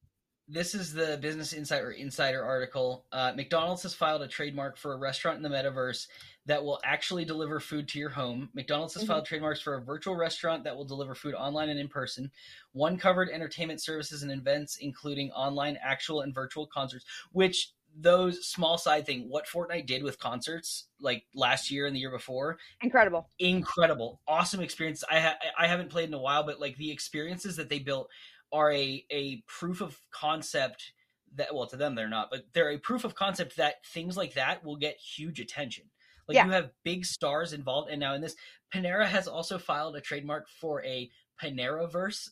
[0.47, 3.05] this is the Business Insider Insider article.
[3.11, 6.07] Uh, McDonald's has filed a trademark for a restaurant in the metaverse
[6.45, 8.49] that will actually deliver food to your home.
[8.53, 9.07] McDonald's has Mhm.
[9.07, 12.31] filed trademarks for a virtual restaurant that will deliver food online and in person.
[12.71, 17.05] One covered entertainment services and events, including online, actual, and virtual concerts.
[17.31, 21.99] Which those small side thing, what Fortnite did with concerts like last year and the
[21.99, 26.59] year before, incredible incredible awesome experience i ha- i haven't played in a while but
[26.59, 28.09] like the experiences that they built
[28.53, 30.93] are a a proof of concept
[31.33, 34.33] that well to them they're not, but they're a proof of concept that things like
[34.35, 35.89] that will get huge attention.
[36.27, 36.45] Like Yeah.
[36.45, 38.35] you have big stars involved, and now in this,
[38.73, 41.09] Panera has also filed a trademark for a
[41.41, 42.29] Paneraverse.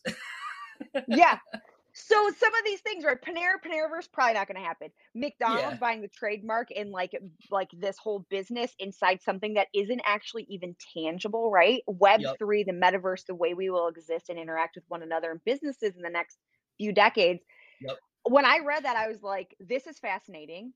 [1.06, 1.38] yeah.
[1.96, 3.20] So some of these things, right?
[3.20, 4.90] Panera, Paneraverse, probably not going to happen.
[5.14, 5.78] McDonald's Yeah.
[5.78, 7.12] buying the trademark and like
[7.50, 11.82] like this whole business inside something that isn't actually even tangible, right?
[11.86, 12.36] Web Yep.
[12.38, 15.94] three, the metaverse, the way we will exist and interact with one another and businesses
[15.96, 16.38] in the next
[16.78, 17.44] few decades.
[17.80, 17.98] Yep.
[18.24, 20.72] When I read that, I was like, this is fascinating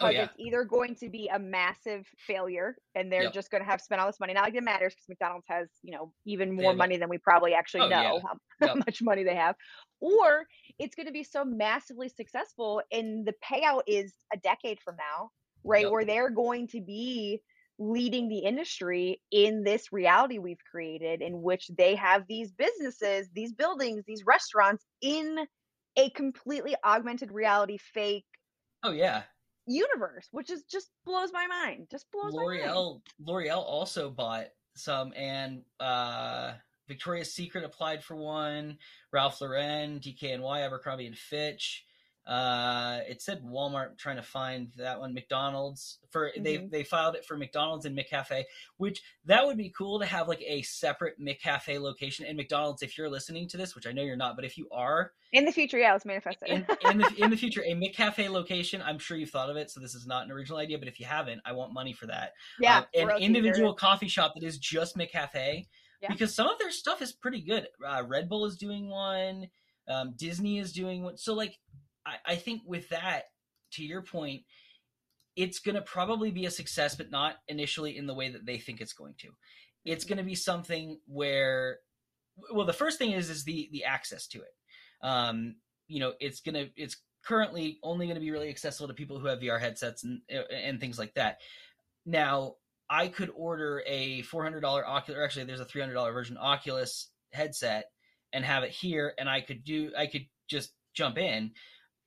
[0.00, 0.28] Oh, because yeah.
[0.28, 3.30] it's either going to be a massive failure and they're Yep.
[3.30, 4.34] just going to have spent all this money.
[4.34, 7.54] Not like it matters because McDonald's has, you know, even more money than we probably
[7.54, 8.78] actually Oh, know how, how Yep.
[8.86, 9.56] much money they have.
[10.00, 10.46] Or
[10.78, 15.30] it's going to be so massively successful and the payout is a decade from now,
[15.64, 15.88] right?
[15.88, 15.90] Yep.
[15.90, 17.42] Where they're going to be
[17.78, 23.54] leading the industry in this reality we've created in which they have these businesses, these
[23.54, 25.46] buildings, these restaurants in
[25.96, 28.26] a completely augmented reality fake
[28.82, 29.24] oh yeah,
[29.70, 31.86] universe, which is just blows my mind.
[31.90, 32.62] Just blows my mind.
[32.62, 34.46] L'Oreal L'Oreal also bought
[34.76, 36.52] some, and uh,
[36.88, 38.78] Victoria's Secret applied for one.
[39.12, 41.84] Ralph Lauren, DKNY, Abercrombie and Fitch.
[42.26, 45.14] Uh, it said Walmart trying to find that one.
[45.14, 46.70] McDonald's for they Mhm.
[46.70, 48.44] they filed it for McDonald's and McCafe,
[48.76, 52.26] which that would be cool to have like a separate McCafe location.
[52.26, 54.68] And McDonald's, if you're listening to this, which I know you're not, but if you
[54.70, 56.50] are, In the future, yeah, let's manifest it.
[56.50, 59.70] in, in the in the future, a McCafe location, I'm sure you've thought of it.
[59.70, 62.06] So this is not an original idea, but if you haven't, I want money for
[62.06, 62.34] that.
[62.60, 65.66] yeah, Um, an individual coffee shop that is just McCafe
[66.02, 66.08] Yeah.
[66.12, 67.66] because some of their stuff is pretty good.
[67.84, 69.48] Uh, Red Bull is doing one,
[69.88, 71.16] um, Disney is doing one.
[71.16, 71.58] So like,
[72.06, 73.24] I, I think with that,
[73.72, 74.42] to your point,
[75.36, 78.58] it's going to probably be a success, but not initially in the way that they
[78.58, 79.28] think it's going to.
[79.84, 81.78] It's going to be something where,
[82.52, 84.54] well, the first thing is is the the access to it.
[85.02, 85.56] Um,
[85.88, 89.26] you know, it's gonna it's currently only going to be really accessible to people who
[89.26, 91.38] have VR headsets and and things like that.
[92.04, 92.54] Now,
[92.88, 95.20] I could order a four hundred dollar Oculus.
[95.22, 97.86] Actually, there's a three hundred dollar version Oculus headset
[98.32, 99.92] and have it here, and I could do.
[99.96, 101.52] I could just jump in,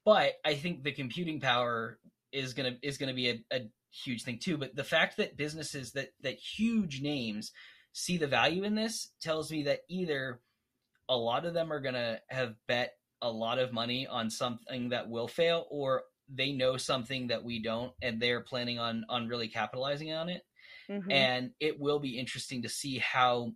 [0.05, 1.99] but I think the computing power
[2.31, 4.57] is gonna is gonna be a, a huge thing too.
[4.57, 7.51] But the fact that businesses that that huge names
[7.93, 10.41] see the value in this tells me that either
[11.09, 15.09] a lot of them are gonna have bet a lot of money on something that
[15.09, 19.47] will fail, or they know something that we don't, and they're planning on on really
[19.47, 20.43] capitalizing on it
[20.89, 21.11] Mhm.
[21.11, 23.51] and it will be interesting to see how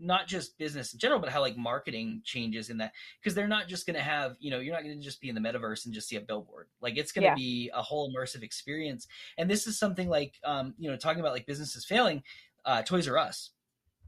[0.00, 3.68] not just business in general but how like marketing changes in that because they're not
[3.68, 5.84] just going to have you know you're not going to just be in the metaverse
[5.84, 7.34] and just see a billboard like it's going to Yeah.
[7.34, 9.06] be a whole immersive experience
[9.38, 12.22] and this is something like um you know talking about like businesses failing
[12.64, 13.50] uh toys r us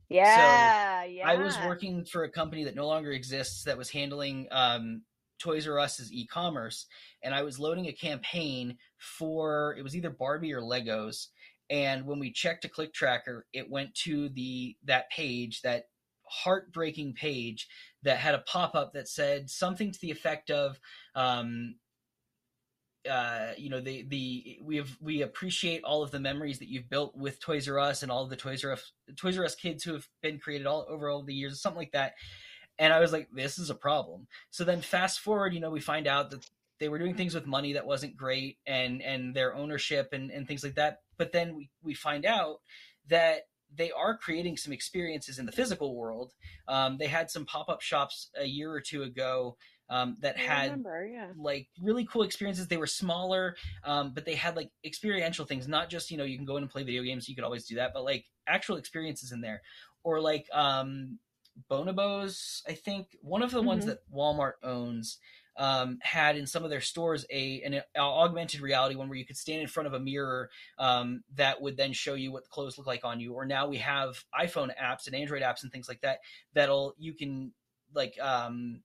[0.09, 1.29] yeah, yeah.
[1.29, 5.03] I was working for a company that no longer exists that was handling um,
[5.39, 6.87] Toys R Us's e-commerce,
[7.23, 11.29] and I was loading a campaign for it was either Barbie or Legos.
[11.73, 15.85] And when we checked a click tracker, it went to the that page, that
[16.29, 17.67] heartbreaking page
[18.03, 20.79] that had a pop up that said something to the effect of,
[21.15, 21.77] um,
[23.11, 26.91] uh, you know, the the we have we appreciate all of the memories that you've
[26.91, 29.55] built with Toys R Us and all of the Toys R Us Toys R Us
[29.55, 32.13] kids who have been created all over all the years, something like that.
[32.79, 34.27] And I was like, this is a problem.
[34.51, 36.47] So then fast forward, you know, we find out that
[36.81, 40.47] they were doing things with money that wasn't great and and their ownership and, and
[40.47, 40.99] things like that.
[41.17, 42.61] But then we, we find out
[43.09, 46.33] that they are creating some experiences in the physical world.
[46.69, 49.57] Um, they had some pop up shops a year or two ago
[49.89, 51.29] um, that I had remember, yeah.
[51.37, 52.67] like really cool experiences.
[52.69, 55.69] They were smaller, um, but they had like experiential things.
[55.69, 57.29] Not just you know you can go in and play video games.
[57.29, 59.63] You could always do that, but like actual experiences in there,
[60.03, 61.19] or like um,
[61.71, 62.63] Bonobos.
[62.67, 63.89] I think one of the ones Mhm.
[63.89, 65.19] that Walmart owns
[65.57, 69.37] um, had in some of their stores a an, augmented reality one where you could
[69.37, 72.79] stand in front of a mirror um, that would then show you what the clothes
[72.79, 73.35] look like on you.
[73.35, 76.19] Or now we have iPhone apps and Android apps and things like that
[76.55, 77.53] that'll you can
[77.95, 78.81] like um,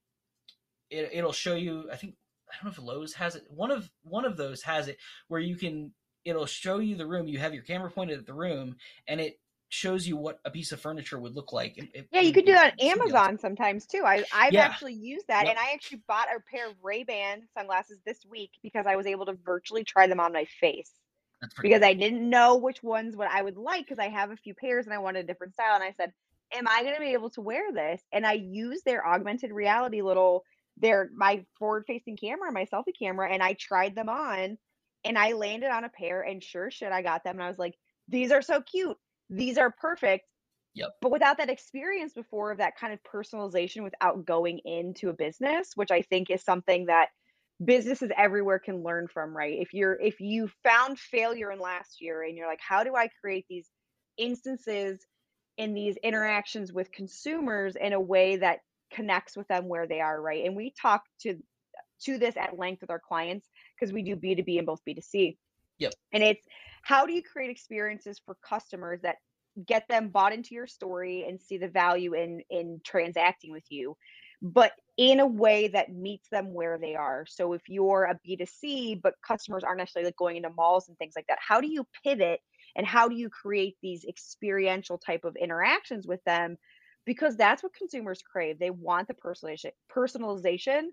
[0.89, 1.89] it, it'll show you.
[1.91, 2.15] I think
[2.49, 3.43] I don't know if Lowe's has it.
[3.49, 4.97] One of one of those has it
[5.27, 5.93] where you can.
[6.25, 7.29] It'll show you the room.
[7.29, 8.75] You have your camera pointed at the room,
[9.07, 9.39] and it
[9.69, 11.77] shows you what a piece of furniture would look like.
[11.77, 12.79] It- it- Yeah, you could do that on.
[12.81, 14.03] Amazon sometimes too.
[14.05, 14.57] I I've Yeah.
[14.57, 15.49] actually used that, Yep.
[15.49, 19.07] and I actually bought a pair of Ray Ban sunglasses this week because I was
[19.07, 20.91] able to virtually try them on my face
[21.41, 21.83] That's because cool.
[21.83, 24.85] I didn't know which ones what I would like because I have a few pairs
[24.87, 26.13] and I wanted a different style, and I said,
[26.53, 30.01] "Am I going to be able to wear this?" And I used their augmented reality
[30.01, 30.45] little
[30.77, 34.57] their my forward facing camera, my selfie camera, and I tried them on,
[35.05, 37.59] and I landed on a pair, and sure shit, I got them, and I was
[37.59, 37.75] like,
[38.09, 38.97] "These are so cute.
[39.29, 40.25] These are perfect."
[40.73, 40.89] Yep.
[41.01, 45.71] but without that experience before of that kind of personalization without going into a business
[45.73, 47.07] which i think is something that
[47.63, 49.57] businesses everywhere can learn from, right?
[49.59, 53.09] If you're if you found failure in last year and you're like, how do I
[53.21, 53.67] create these
[54.17, 54.99] instances
[55.57, 58.59] in these interactions with consumers in a way that
[58.93, 60.45] connects with them where they are, right?
[60.45, 61.35] And we talk to
[62.03, 65.37] to this at length with our clients because we do B2B and both B2C.
[65.79, 65.93] Yep.
[66.13, 66.45] And it's
[66.87, 69.17] how do you create experiences for customers that
[69.65, 73.95] get them bought into your story and see the value in in transacting with you
[74.41, 77.25] but in a way that meets them where they are?
[77.27, 81.13] So if you're a b2c but customers aren't necessarily like going into malls and things
[81.15, 82.39] like that how do you pivot
[82.77, 86.57] and how do you create these experiential type of interactions with them?
[87.05, 88.59] Because that's what consumers crave.
[88.59, 90.89] They want the personalization personalization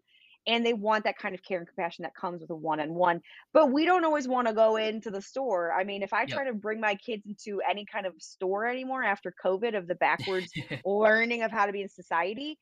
[0.46, 3.20] and they want that kind of care and compassion that comes with a one-on-one
[3.52, 6.44] but we don't always want to go into the store i mean if i try
[6.44, 10.50] to bring my kids into any kind of store anymore after covid of the backwards
[10.84, 12.58] learning of how to be in society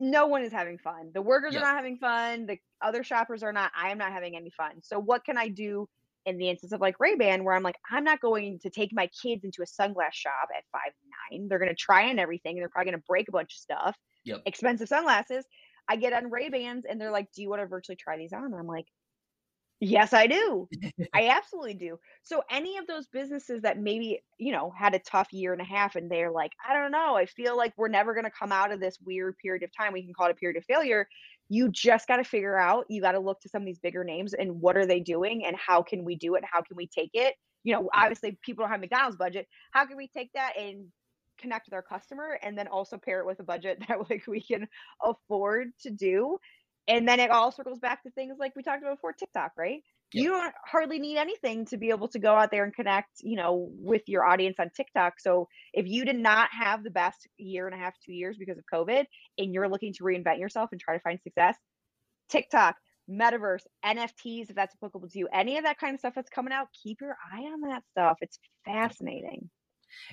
[0.00, 1.62] no one is having fun the workers yep.
[1.62, 4.72] are not having fun the other shoppers are not i am not having any fun
[4.82, 5.88] so what can i do
[6.28, 9.08] in the instance of like Ray-Ban, where I'm like, I'm not going to take my
[9.22, 10.92] kids into a sunglass shop at five
[11.32, 11.48] nine.
[11.48, 13.96] They're gonna try on everything and they're probably gonna break a bunch of stuff.
[14.24, 14.42] Yep.
[14.44, 15.46] Expensive sunglasses.
[15.88, 18.32] I get on Ray Bans and they're like, "Do you want to virtually try these
[18.32, 18.86] on?" And I'm like,
[19.80, 20.68] "Yes, I do.
[21.14, 25.32] I absolutely do." So any of those businesses that maybe you know had a tough
[25.32, 27.16] year and a half, and they're like, "I don't know.
[27.16, 29.92] I feel like we're never going to come out of this weird period of time.
[29.92, 31.08] We can call it a period of failure."
[31.50, 32.86] You just got to figure out.
[32.90, 35.44] You got to look to some of these bigger names and what are they doing,
[35.46, 36.44] and how can we do it?
[36.50, 37.34] How can we take it?
[37.64, 39.46] You know, obviously people don't have McDonald's budget.
[39.72, 40.86] How can we take that and
[41.38, 44.40] connect with our customer and then also pair it with a budget that like we
[44.40, 44.68] can
[45.02, 46.38] afford to do.
[46.86, 49.82] And then it all circles back to things like we talked about before tiktok right?
[50.14, 50.24] Yep.
[50.24, 53.36] you don't hardly need anything to be able to go out there and connect you
[53.36, 55.20] know with your audience on tiktok.
[55.20, 58.56] So if you did not have the best year and a half two years because
[58.56, 59.04] of covid
[59.36, 61.56] and you're looking to reinvent yourself and try to find success
[62.30, 62.76] tiktok
[63.10, 66.52] metaverse nfts if that's applicable to you any of that kind of stuff that's coming
[66.52, 68.16] out keep your eye on that stuff.
[68.22, 69.50] It's fascinating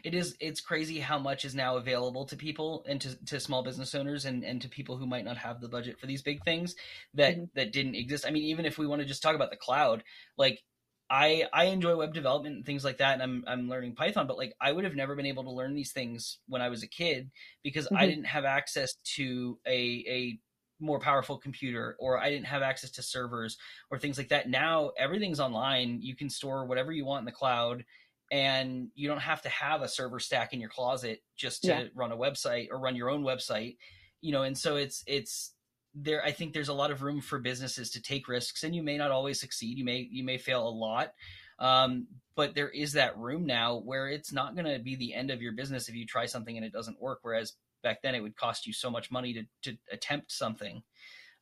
[0.04, 3.64] it is it's crazy how much is now available to people and to, to small
[3.64, 6.44] business owners and, and to people who might not have the budget for these big
[6.44, 6.76] things
[7.14, 7.46] that mm-hmm.
[7.56, 10.04] that didn't exist i mean even if we want to just talk about the cloud
[10.38, 10.62] like
[11.10, 14.26] I I enjoy web development and things like that, and I'm I'm learning Python.
[14.28, 16.82] But like I would have never been able to learn these things when I was
[16.82, 17.30] a kid
[17.64, 17.98] because mm-hmm.
[17.98, 20.40] I didn't have access to a a
[20.80, 23.58] more powerful computer or I didn't have access to servers
[23.90, 24.50] or things like that.
[24.50, 26.02] Now everything's online.
[26.02, 27.86] You can store whatever you want in the cloud
[28.32, 31.84] and you don't have to have a server stack in your closet just to yeah.
[31.94, 33.78] run a website or run your own website
[34.22, 35.54] you know and so it's it's
[35.94, 38.84] there i think there's a lot of room for businesses to take risks and you
[38.84, 39.78] may not always succeed.
[39.78, 41.14] You may you may fail a lot
[41.58, 45.32] um, but there is that room now where it's not going to be the end
[45.32, 48.20] of your business if you try something and it doesn't work whereas back then it
[48.20, 50.84] would cost you so much money to to attempt something.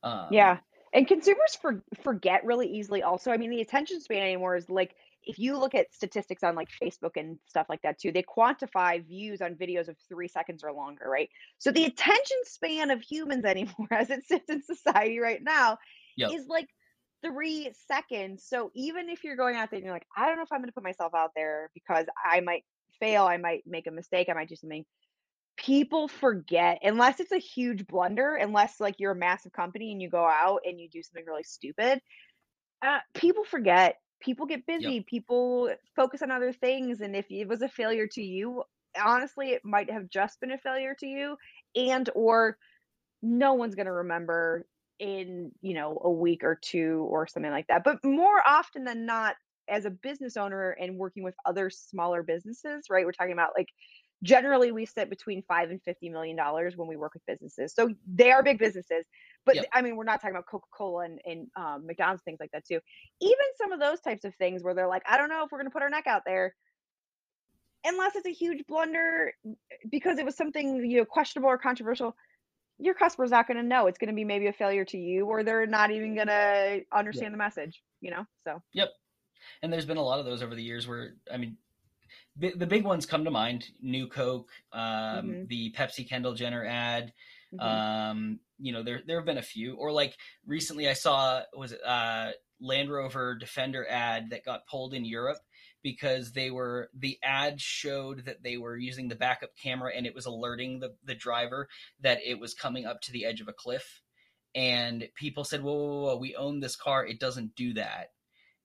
[0.04, 0.58] Um, yeah
[0.94, 3.32] and consumers for, forget really easily also.
[3.32, 4.94] I mean the attention span anymore is like
[5.26, 9.04] if you look at statistics on like Facebook and stuff like that too, they quantify
[9.04, 11.28] views on videos of three seconds or longer, right?
[11.58, 15.78] So the attention span of humans anymore, as it sits in society right now,
[16.16, 16.30] yep.
[16.32, 16.68] is like
[17.24, 18.44] three seconds.
[18.46, 20.60] So even if you're going out there and you're like, I don't know if I'm
[20.60, 22.64] going to put myself out there because I might
[23.00, 24.84] fail, I might make a mistake, I might do something.
[25.56, 30.10] People forget, unless it's a huge blunder, unless like you're a massive company and you
[30.10, 32.00] go out and you do something really stupid.
[32.84, 35.06] Uh, people forget people get busy yep.
[35.06, 38.62] people focus on other things and if it was a failure to you
[39.02, 41.36] honestly it might have just been a failure to you
[41.76, 42.56] and or
[43.22, 44.66] no one's going to remember
[45.00, 49.04] in you know a week or two or something like that but more often than
[49.04, 49.34] not
[49.68, 53.68] as a business owner and working with other smaller businesses right we're talking about like
[54.22, 57.90] generally we sit between five and fifty million dollars when we work with businesses so
[58.06, 59.04] they are big businesses
[59.46, 59.66] but yep.
[59.72, 62.64] I mean, we're not talking about Coca Cola and, and um, McDonald's things like that
[62.66, 62.80] too.
[63.20, 65.58] Even some of those types of things where they're like, I don't know if we're
[65.58, 66.54] going to put our neck out there,
[67.84, 69.32] unless it's a huge blunder
[69.90, 72.16] because it was something you know questionable or controversial.
[72.78, 73.86] Your customer's not going to know.
[73.86, 76.80] It's going to be maybe a failure to you, or they're not even going to
[76.92, 77.32] understand yep.
[77.32, 77.82] the message.
[78.00, 78.90] You know, so yep.
[79.62, 81.58] And there's been a lot of those over the years where I mean,
[82.36, 85.46] the big ones come to mind: New Coke, um, mm-hmm.
[85.46, 87.12] the Pepsi Kendall Jenner ad.
[87.54, 87.60] Mm-hmm.
[87.60, 89.74] Um, you know, there there have been a few.
[89.74, 90.16] Or like
[90.46, 92.30] recently, I saw was it uh,
[92.60, 95.38] Land Rover Defender ad that got pulled in Europe
[95.82, 100.14] because they were the ad showed that they were using the backup camera and it
[100.14, 101.68] was alerting the the driver
[102.00, 104.00] that it was coming up to the edge of a cliff.
[104.56, 106.16] And people said, "Whoa, whoa, whoa!
[106.16, 107.06] We own this car.
[107.06, 108.10] It doesn't do that."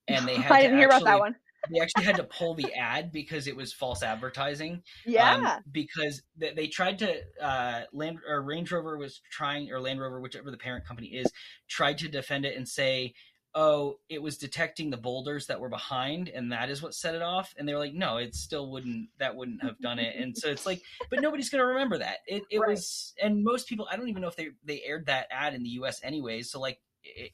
[0.08, 1.36] And they had I didn't actually, hear about that one
[1.70, 4.74] they actually had to pull the ad because it was false advertising.
[4.74, 4.84] Um,
[5.14, 5.34] Yeah.
[5.58, 10.00] um, because they, they tried to uh, Land or Range Rover was trying or Land
[10.00, 11.32] Rover, whichever the parent company is,
[11.68, 13.14] tried to defend it and say,
[13.54, 17.22] "Oh, it was detecting the boulders that were behind, and that is what set it
[17.22, 19.10] off." And they were like, "No, it still wouldn't.
[19.20, 22.20] That wouldn't have done it." And so it's like, but nobody's gonna remember that.
[22.28, 22.70] It it Right.
[22.70, 25.64] was, and most people, I don't even know if they they aired that ad in
[25.64, 26.00] the U.S.
[26.04, 26.50] anyways.
[26.52, 26.80] So like,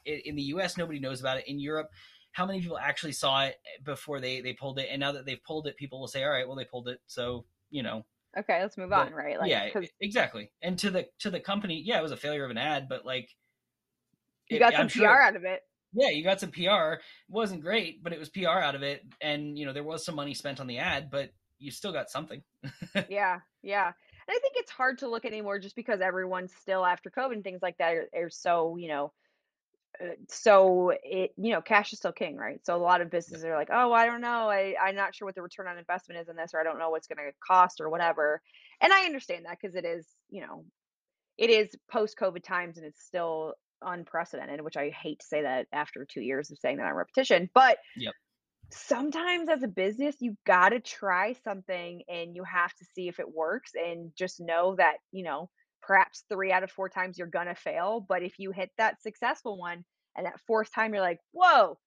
[0.05, 1.47] in the U.S., nobody knows about it.
[1.47, 1.91] In Europe
[2.36, 3.55] how many people actually saw it
[3.86, 6.29] before they they pulled it and now that they've pulled it people will say all
[6.29, 8.05] right well they pulled it so you know
[8.38, 9.39] Okay, let's move but- on, right?
[9.39, 12.43] Like, yeah 'cause exactly and to the to the company yeah it was a failure
[12.43, 13.29] of an ad but like
[14.49, 15.61] you it- got some I'm PR sure- out of it.
[15.93, 16.59] yeah you got some pr
[16.93, 20.03] it wasn't great but it was pr out of it and you know there was
[20.05, 22.43] some money spent on the ad but you still got something
[23.09, 23.88] Yeah, yeah.
[24.27, 27.43] And I think it's hard to look anymore just because everyone's still after COVID and
[27.43, 29.13] things like that are, are so, you know,
[30.03, 32.59] Uh, so it, you know, cash is still king, right?
[32.65, 34.49] So a lot of businesses are like, oh, I don't know.
[34.49, 36.79] I, I'm not sure what the return on investment is in this, or I don't
[36.79, 38.41] know what's going to cost or whatever.
[38.81, 40.65] And I understand that because it is, you know,
[41.37, 45.67] it is post COVID times and it's still unprecedented, which I hate to say that
[45.71, 48.13] after two years of saying that on repetition, but Yep.
[48.71, 53.19] sometimes as a business you got to try something and you have to see if
[53.19, 55.49] it works and just know that you know
[55.86, 59.57] perhaps three out of four times you're gonna fail but if you hit that successful
[59.57, 59.83] one
[60.15, 61.77] and that fourth time you're like whoa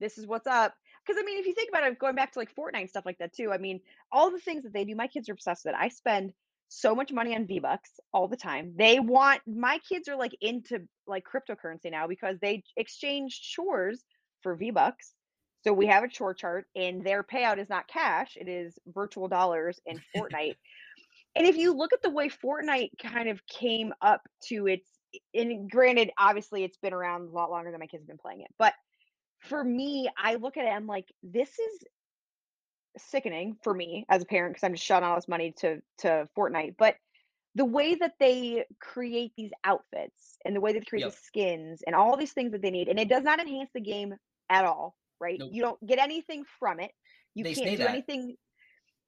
[0.00, 0.74] this is what's up
[1.06, 3.06] because i mean if you think about it going back to like fortnite and stuff
[3.06, 3.80] like that too i mean
[4.10, 6.32] all the things that they do my kids are obsessed with it i spend
[6.68, 10.78] so much money on v-bucks all the time they want my kids are like into
[11.06, 14.04] like cryptocurrency now because they exchange chores
[14.42, 15.14] for v-bucks
[15.64, 19.28] so we have a chore chart, and their payout is not cash; it is virtual
[19.28, 20.56] dollars in Fortnite.
[21.34, 24.88] And if you look at the way Fortnite kind of came up to its,
[25.34, 28.42] and granted, obviously it's been around a lot longer than my kids have been playing
[28.42, 28.74] it, but
[29.40, 31.84] for me, I look at it, I'm like, this is
[32.98, 36.28] sickening for me as a parent because I'm just shelling all this money to to
[36.36, 36.76] Fortnite.
[36.78, 36.96] But
[37.54, 41.12] the way that they create these outfits and the way they create Yep.
[41.12, 43.80] the skins and all these things that they need, and it does not enhance the
[43.80, 44.14] game
[44.48, 45.38] at all, right?
[45.38, 45.50] Nope.
[45.52, 46.92] You don't get anything from it.
[47.34, 47.90] You They can't do that.
[47.90, 48.36] anything.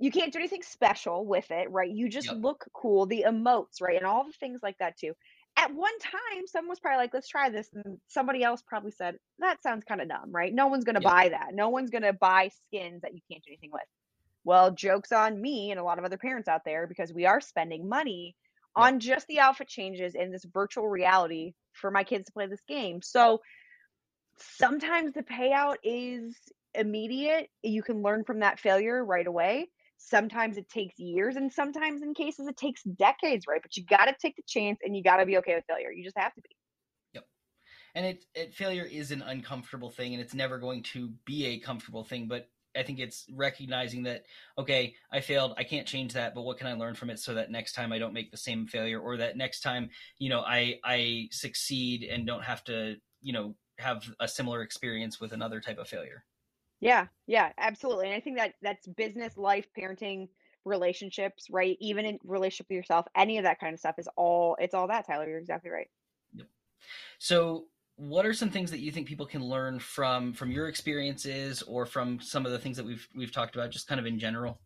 [0.05, 1.91] You can't do anything special with it, right?
[1.91, 2.33] You just Yep.
[2.33, 5.15] look cool, the emotes, right, and all the things like that too.
[5.57, 9.19] At one time, someone was probably like, "Let's try this," and somebody else probably said,
[9.39, 10.53] "That sounds kind of dumb, right?
[10.53, 11.15] No one's gonna Yep.
[11.15, 11.55] buy that.
[11.55, 13.83] No one's gonna buy skins that you can't do anything with."
[14.45, 17.41] Well, joke's on me and a lot of other parents out there because we are
[17.41, 18.37] spending money
[18.77, 18.91] Yep.
[18.91, 22.65] on just the outfit changes in this virtual reality for my kids to play this
[22.69, 23.03] game.
[23.03, 23.43] So
[24.39, 26.37] sometimes the payout is
[26.75, 27.51] immediate.
[27.63, 29.71] You can learn from that failure right away.
[30.07, 33.63] Sometimes it takes years, and sometimes in cases it takes decades, right?
[33.63, 35.91] But you got to take the chance and you got to be okay with failure.
[35.91, 36.51] You just have to be.
[37.15, 37.25] Yep.
[37.95, 41.59] And it, it failure is an uncomfortable thing and it's never going to be a
[41.59, 44.25] comfortable thing but i think it's recognizing that
[44.59, 47.35] okay i failed i can't change that but what can i learn from it so
[47.35, 49.89] that next time i don't make the same failure or that next time
[50.19, 55.21] you know i i succeed and don't have to you know have a similar experience
[55.21, 56.25] with another type of failure
[56.85, 58.09] Yeah, yeah, absolutely.
[58.09, 60.29] And I think that that's business, life, parenting,
[60.67, 61.79] relationships, right?
[61.81, 64.87] Even in relationship with yourself, any of that kind of stuff is all it's all
[64.89, 65.27] that, Tyler.
[65.27, 65.89] You're exactly right.
[66.35, 66.47] Yep.
[67.19, 67.65] so
[67.97, 71.87] what are some things that you think people can learn from from your experiences or
[71.87, 74.61] from some of the things that we've we've talked about just kind of in general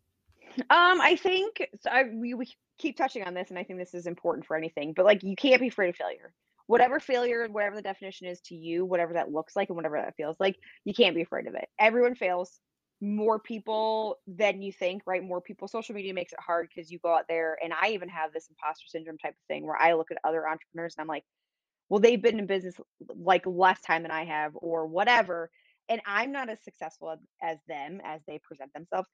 [0.69, 2.47] Um, I think so I we, we
[2.79, 5.37] keep touching on this, and I think this is important for anything, but like you
[5.37, 6.33] can't be afraid of failure.
[6.69, 10.13] Whatever failure, whatever the definition is to you, whatever that looks like and whatever that
[10.15, 10.55] feels like,
[10.85, 11.67] you can't be afraid of it.
[11.79, 12.59] Everyone fails.
[13.01, 15.23] More people than you think, right?
[15.23, 15.67] More people.
[15.67, 18.49] Social media makes it hard because you go out there, and I even have this
[18.51, 21.23] imposter syndrome type of thing where I look at other entrepreneurs and I'm like,
[21.89, 22.75] well, they've been in business
[23.15, 25.49] like less time than I have, or whatever,
[25.89, 29.09] and I'm not as successful as them as they present themselves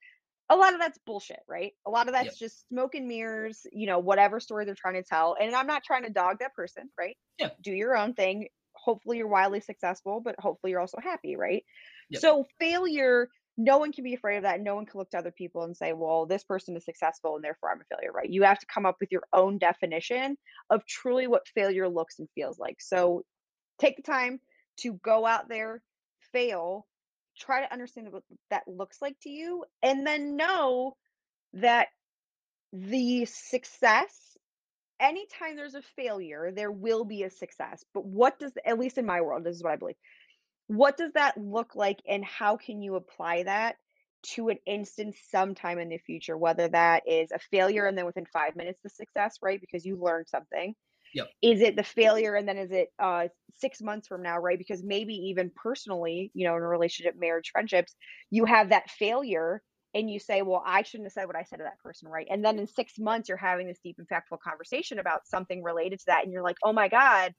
[0.50, 1.74] a lot of that's bullshit, right?
[1.86, 2.50] A lot of that's Yep.
[2.52, 5.36] just smoke and mirrors, you know, whatever story they're trying to tell.
[5.40, 7.18] And I'm not trying to dog that person, right?
[7.40, 7.50] Yeah.
[7.62, 8.50] Do your own thing.
[8.74, 11.66] Hopefully you're wildly successful, but hopefully you're also happy, right?
[12.10, 12.22] Yep.
[12.22, 14.62] So failure, no one can be afraid of that.
[14.62, 17.44] No one can look to other people and say, well, this person is successful and
[17.44, 18.30] therefore I'm a failure, right?
[18.30, 20.38] You have to come up with your own definition
[20.70, 22.82] of truly what failure looks and feels like.
[22.82, 23.24] So
[23.80, 24.40] take the time
[24.78, 25.82] to go out there,
[26.32, 26.86] fail,
[27.38, 30.96] try to understand what that looks like to you, and then know
[31.54, 31.88] that
[32.74, 34.38] the success,
[35.00, 37.84] anytime there's a failure, there will be a success.
[37.94, 39.96] But what does, at least in my world, this is what I believe,
[40.68, 43.76] what does that look like, and how can you apply that?
[44.34, 48.26] To an instance sometime in the future, whether that is a failure and then within
[48.26, 49.62] five minutes the success, right?
[49.62, 50.74] Because you learned something,
[51.16, 51.30] Yep.
[51.42, 54.58] Is it the failure and then is it uh, six months from now, right?
[54.58, 57.96] Because maybe even personally, you know, in a relationship, marriage, friendships,
[58.32, 59.62] you have that failure
[59.94, 62.28] and you say, well, I shouldn't have said what I said to that person, right?
[62.30, 66.06] And then in six months, you're having this deep, impactful conversation about something related to
[66.08, 66.26] that.
[66.26, 67.34] And you're like, oh my God,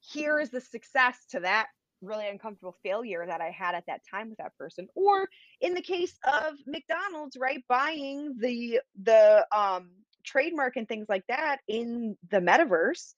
[0.00, 1.68] here is the success to that
[2.02, 4.88] really uncomfortable failure that I had at that time with that person.
[4.96, 5.28] Or
[5.60, 9.90] in the case of McDonald's, right, buying the the um
[10.24, 13.14] trademark and things like that in the metaverse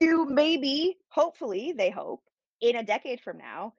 [0.00, 2.22] to maybe, hopefully, they hope
[2.60, 3.74] in a decade from now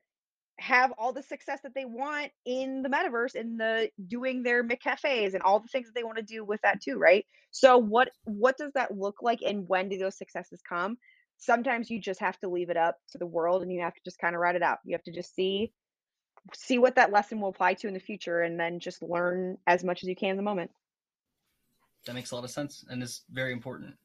[0.57, 5.33] have all the success that they want in the metaverse in the doing their McCafes
[5.33, 7.25] and all the things that they want to do with that too, right?
[7.51, 10.97] So what what does that look like and when do those successes come?
[11.37, 14.01] sometimes you just have to leave it up to the world and you have to
[14.03, 14.79] just kind of write it out.
[14.85, 15.71] You have to just see
[16.53, 19.83] see what that lesson will apply to in the future and then just learn as
[19.83, 20.69] much as you can in the moment.
[22.05, 23.95] That makes a lot of sense and is very important.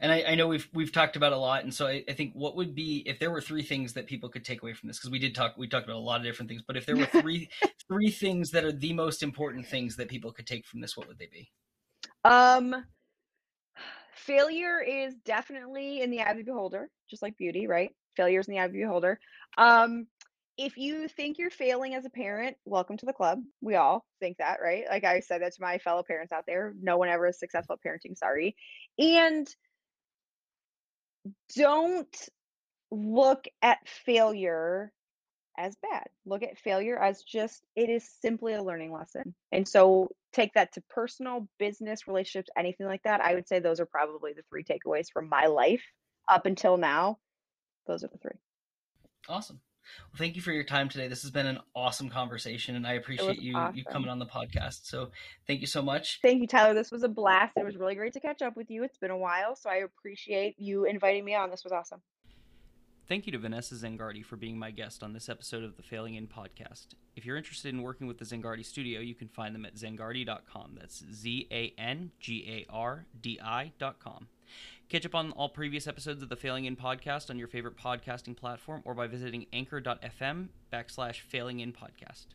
[0.00, 2.32] And I, I, know we've we've talked about a lot, and so I, I, think
[2.34, 4.98] what would be if there were three things that people could take away from this,
[4.98, 6.96] because we did talk we talked about a lot of different things, but if there
[6.96, 7.48] were three
[7.88, 11.08] three things that are the most important things that people could take from this, what
[11.08, 11.50] would they be?
[12.24, 12.84] Um
[14.26, 17.90] failure is definitely in the eye of the beholder, just like beauty, right?
[18.16, 19.20] Failure is in the eye of the beholder.
[19.56, 20.06] Um,
[20.58, 23.40] if you think you're failing as a parent, welcome to the club.
[23.60, 24.84] We all think that, right?
[24.88, 26.74] Like I said that to my fellow parents out there.
[26.80, 28.56] No one ever is successful at parenting, sorry.
[28.98, 29.46] And
[31.54, 32.28] don't
[32.90, 34.92] look at failure
[35.58, 36.04] as bad.
[36.24, 39.34] Look at failure as just it is simply a learning lesson.
[39.52, 43.20] And so take that to personal, business, relationships, anything like that.
[43.20, 45.82] I would say those are probably the three takeaways from my life
[46.30, 47.18] up until now.
[47.86, 48.38] Those are the three.
[49.28, 49.60] Awesome.
[50.12, 51.08] Well, thank you for your time today.
[51.08, 53.76] This has been an awesome conversation, and I appreciate you awesome.
[53.76, 54.86] you coming on the podcast.
[54.86, 55.10] So,
[55.46, 56.20] thank you so much.
[56.22, 56.74] Thank you, Tyler.
[56.74, 57.52] This was a blast.
[57.56, 58.84] It was really great to catch up with you.
[58.84, 61.50] It's been a while, so I appreciate you inviting me on.
[61.50, 62.00] This was awesome.
[63.08, 66.16] Thank you to Vanessa Zangardi for being my guest on this episode of the Failing
[66.16, 66.88] In podcast.
[67.14, 70.76] If you're interested in working with the Zangardi studio, you can find them at zangardi.com.
[70.80, 74.26] That's Z A N G A R D I.com.
[74.88, 78.36] Catch up on all previous episodes of the Failing In podcast on your favorite podcasting
[78.36, 82.26] platform or by visiting anchor.fm backslash failing in podcast.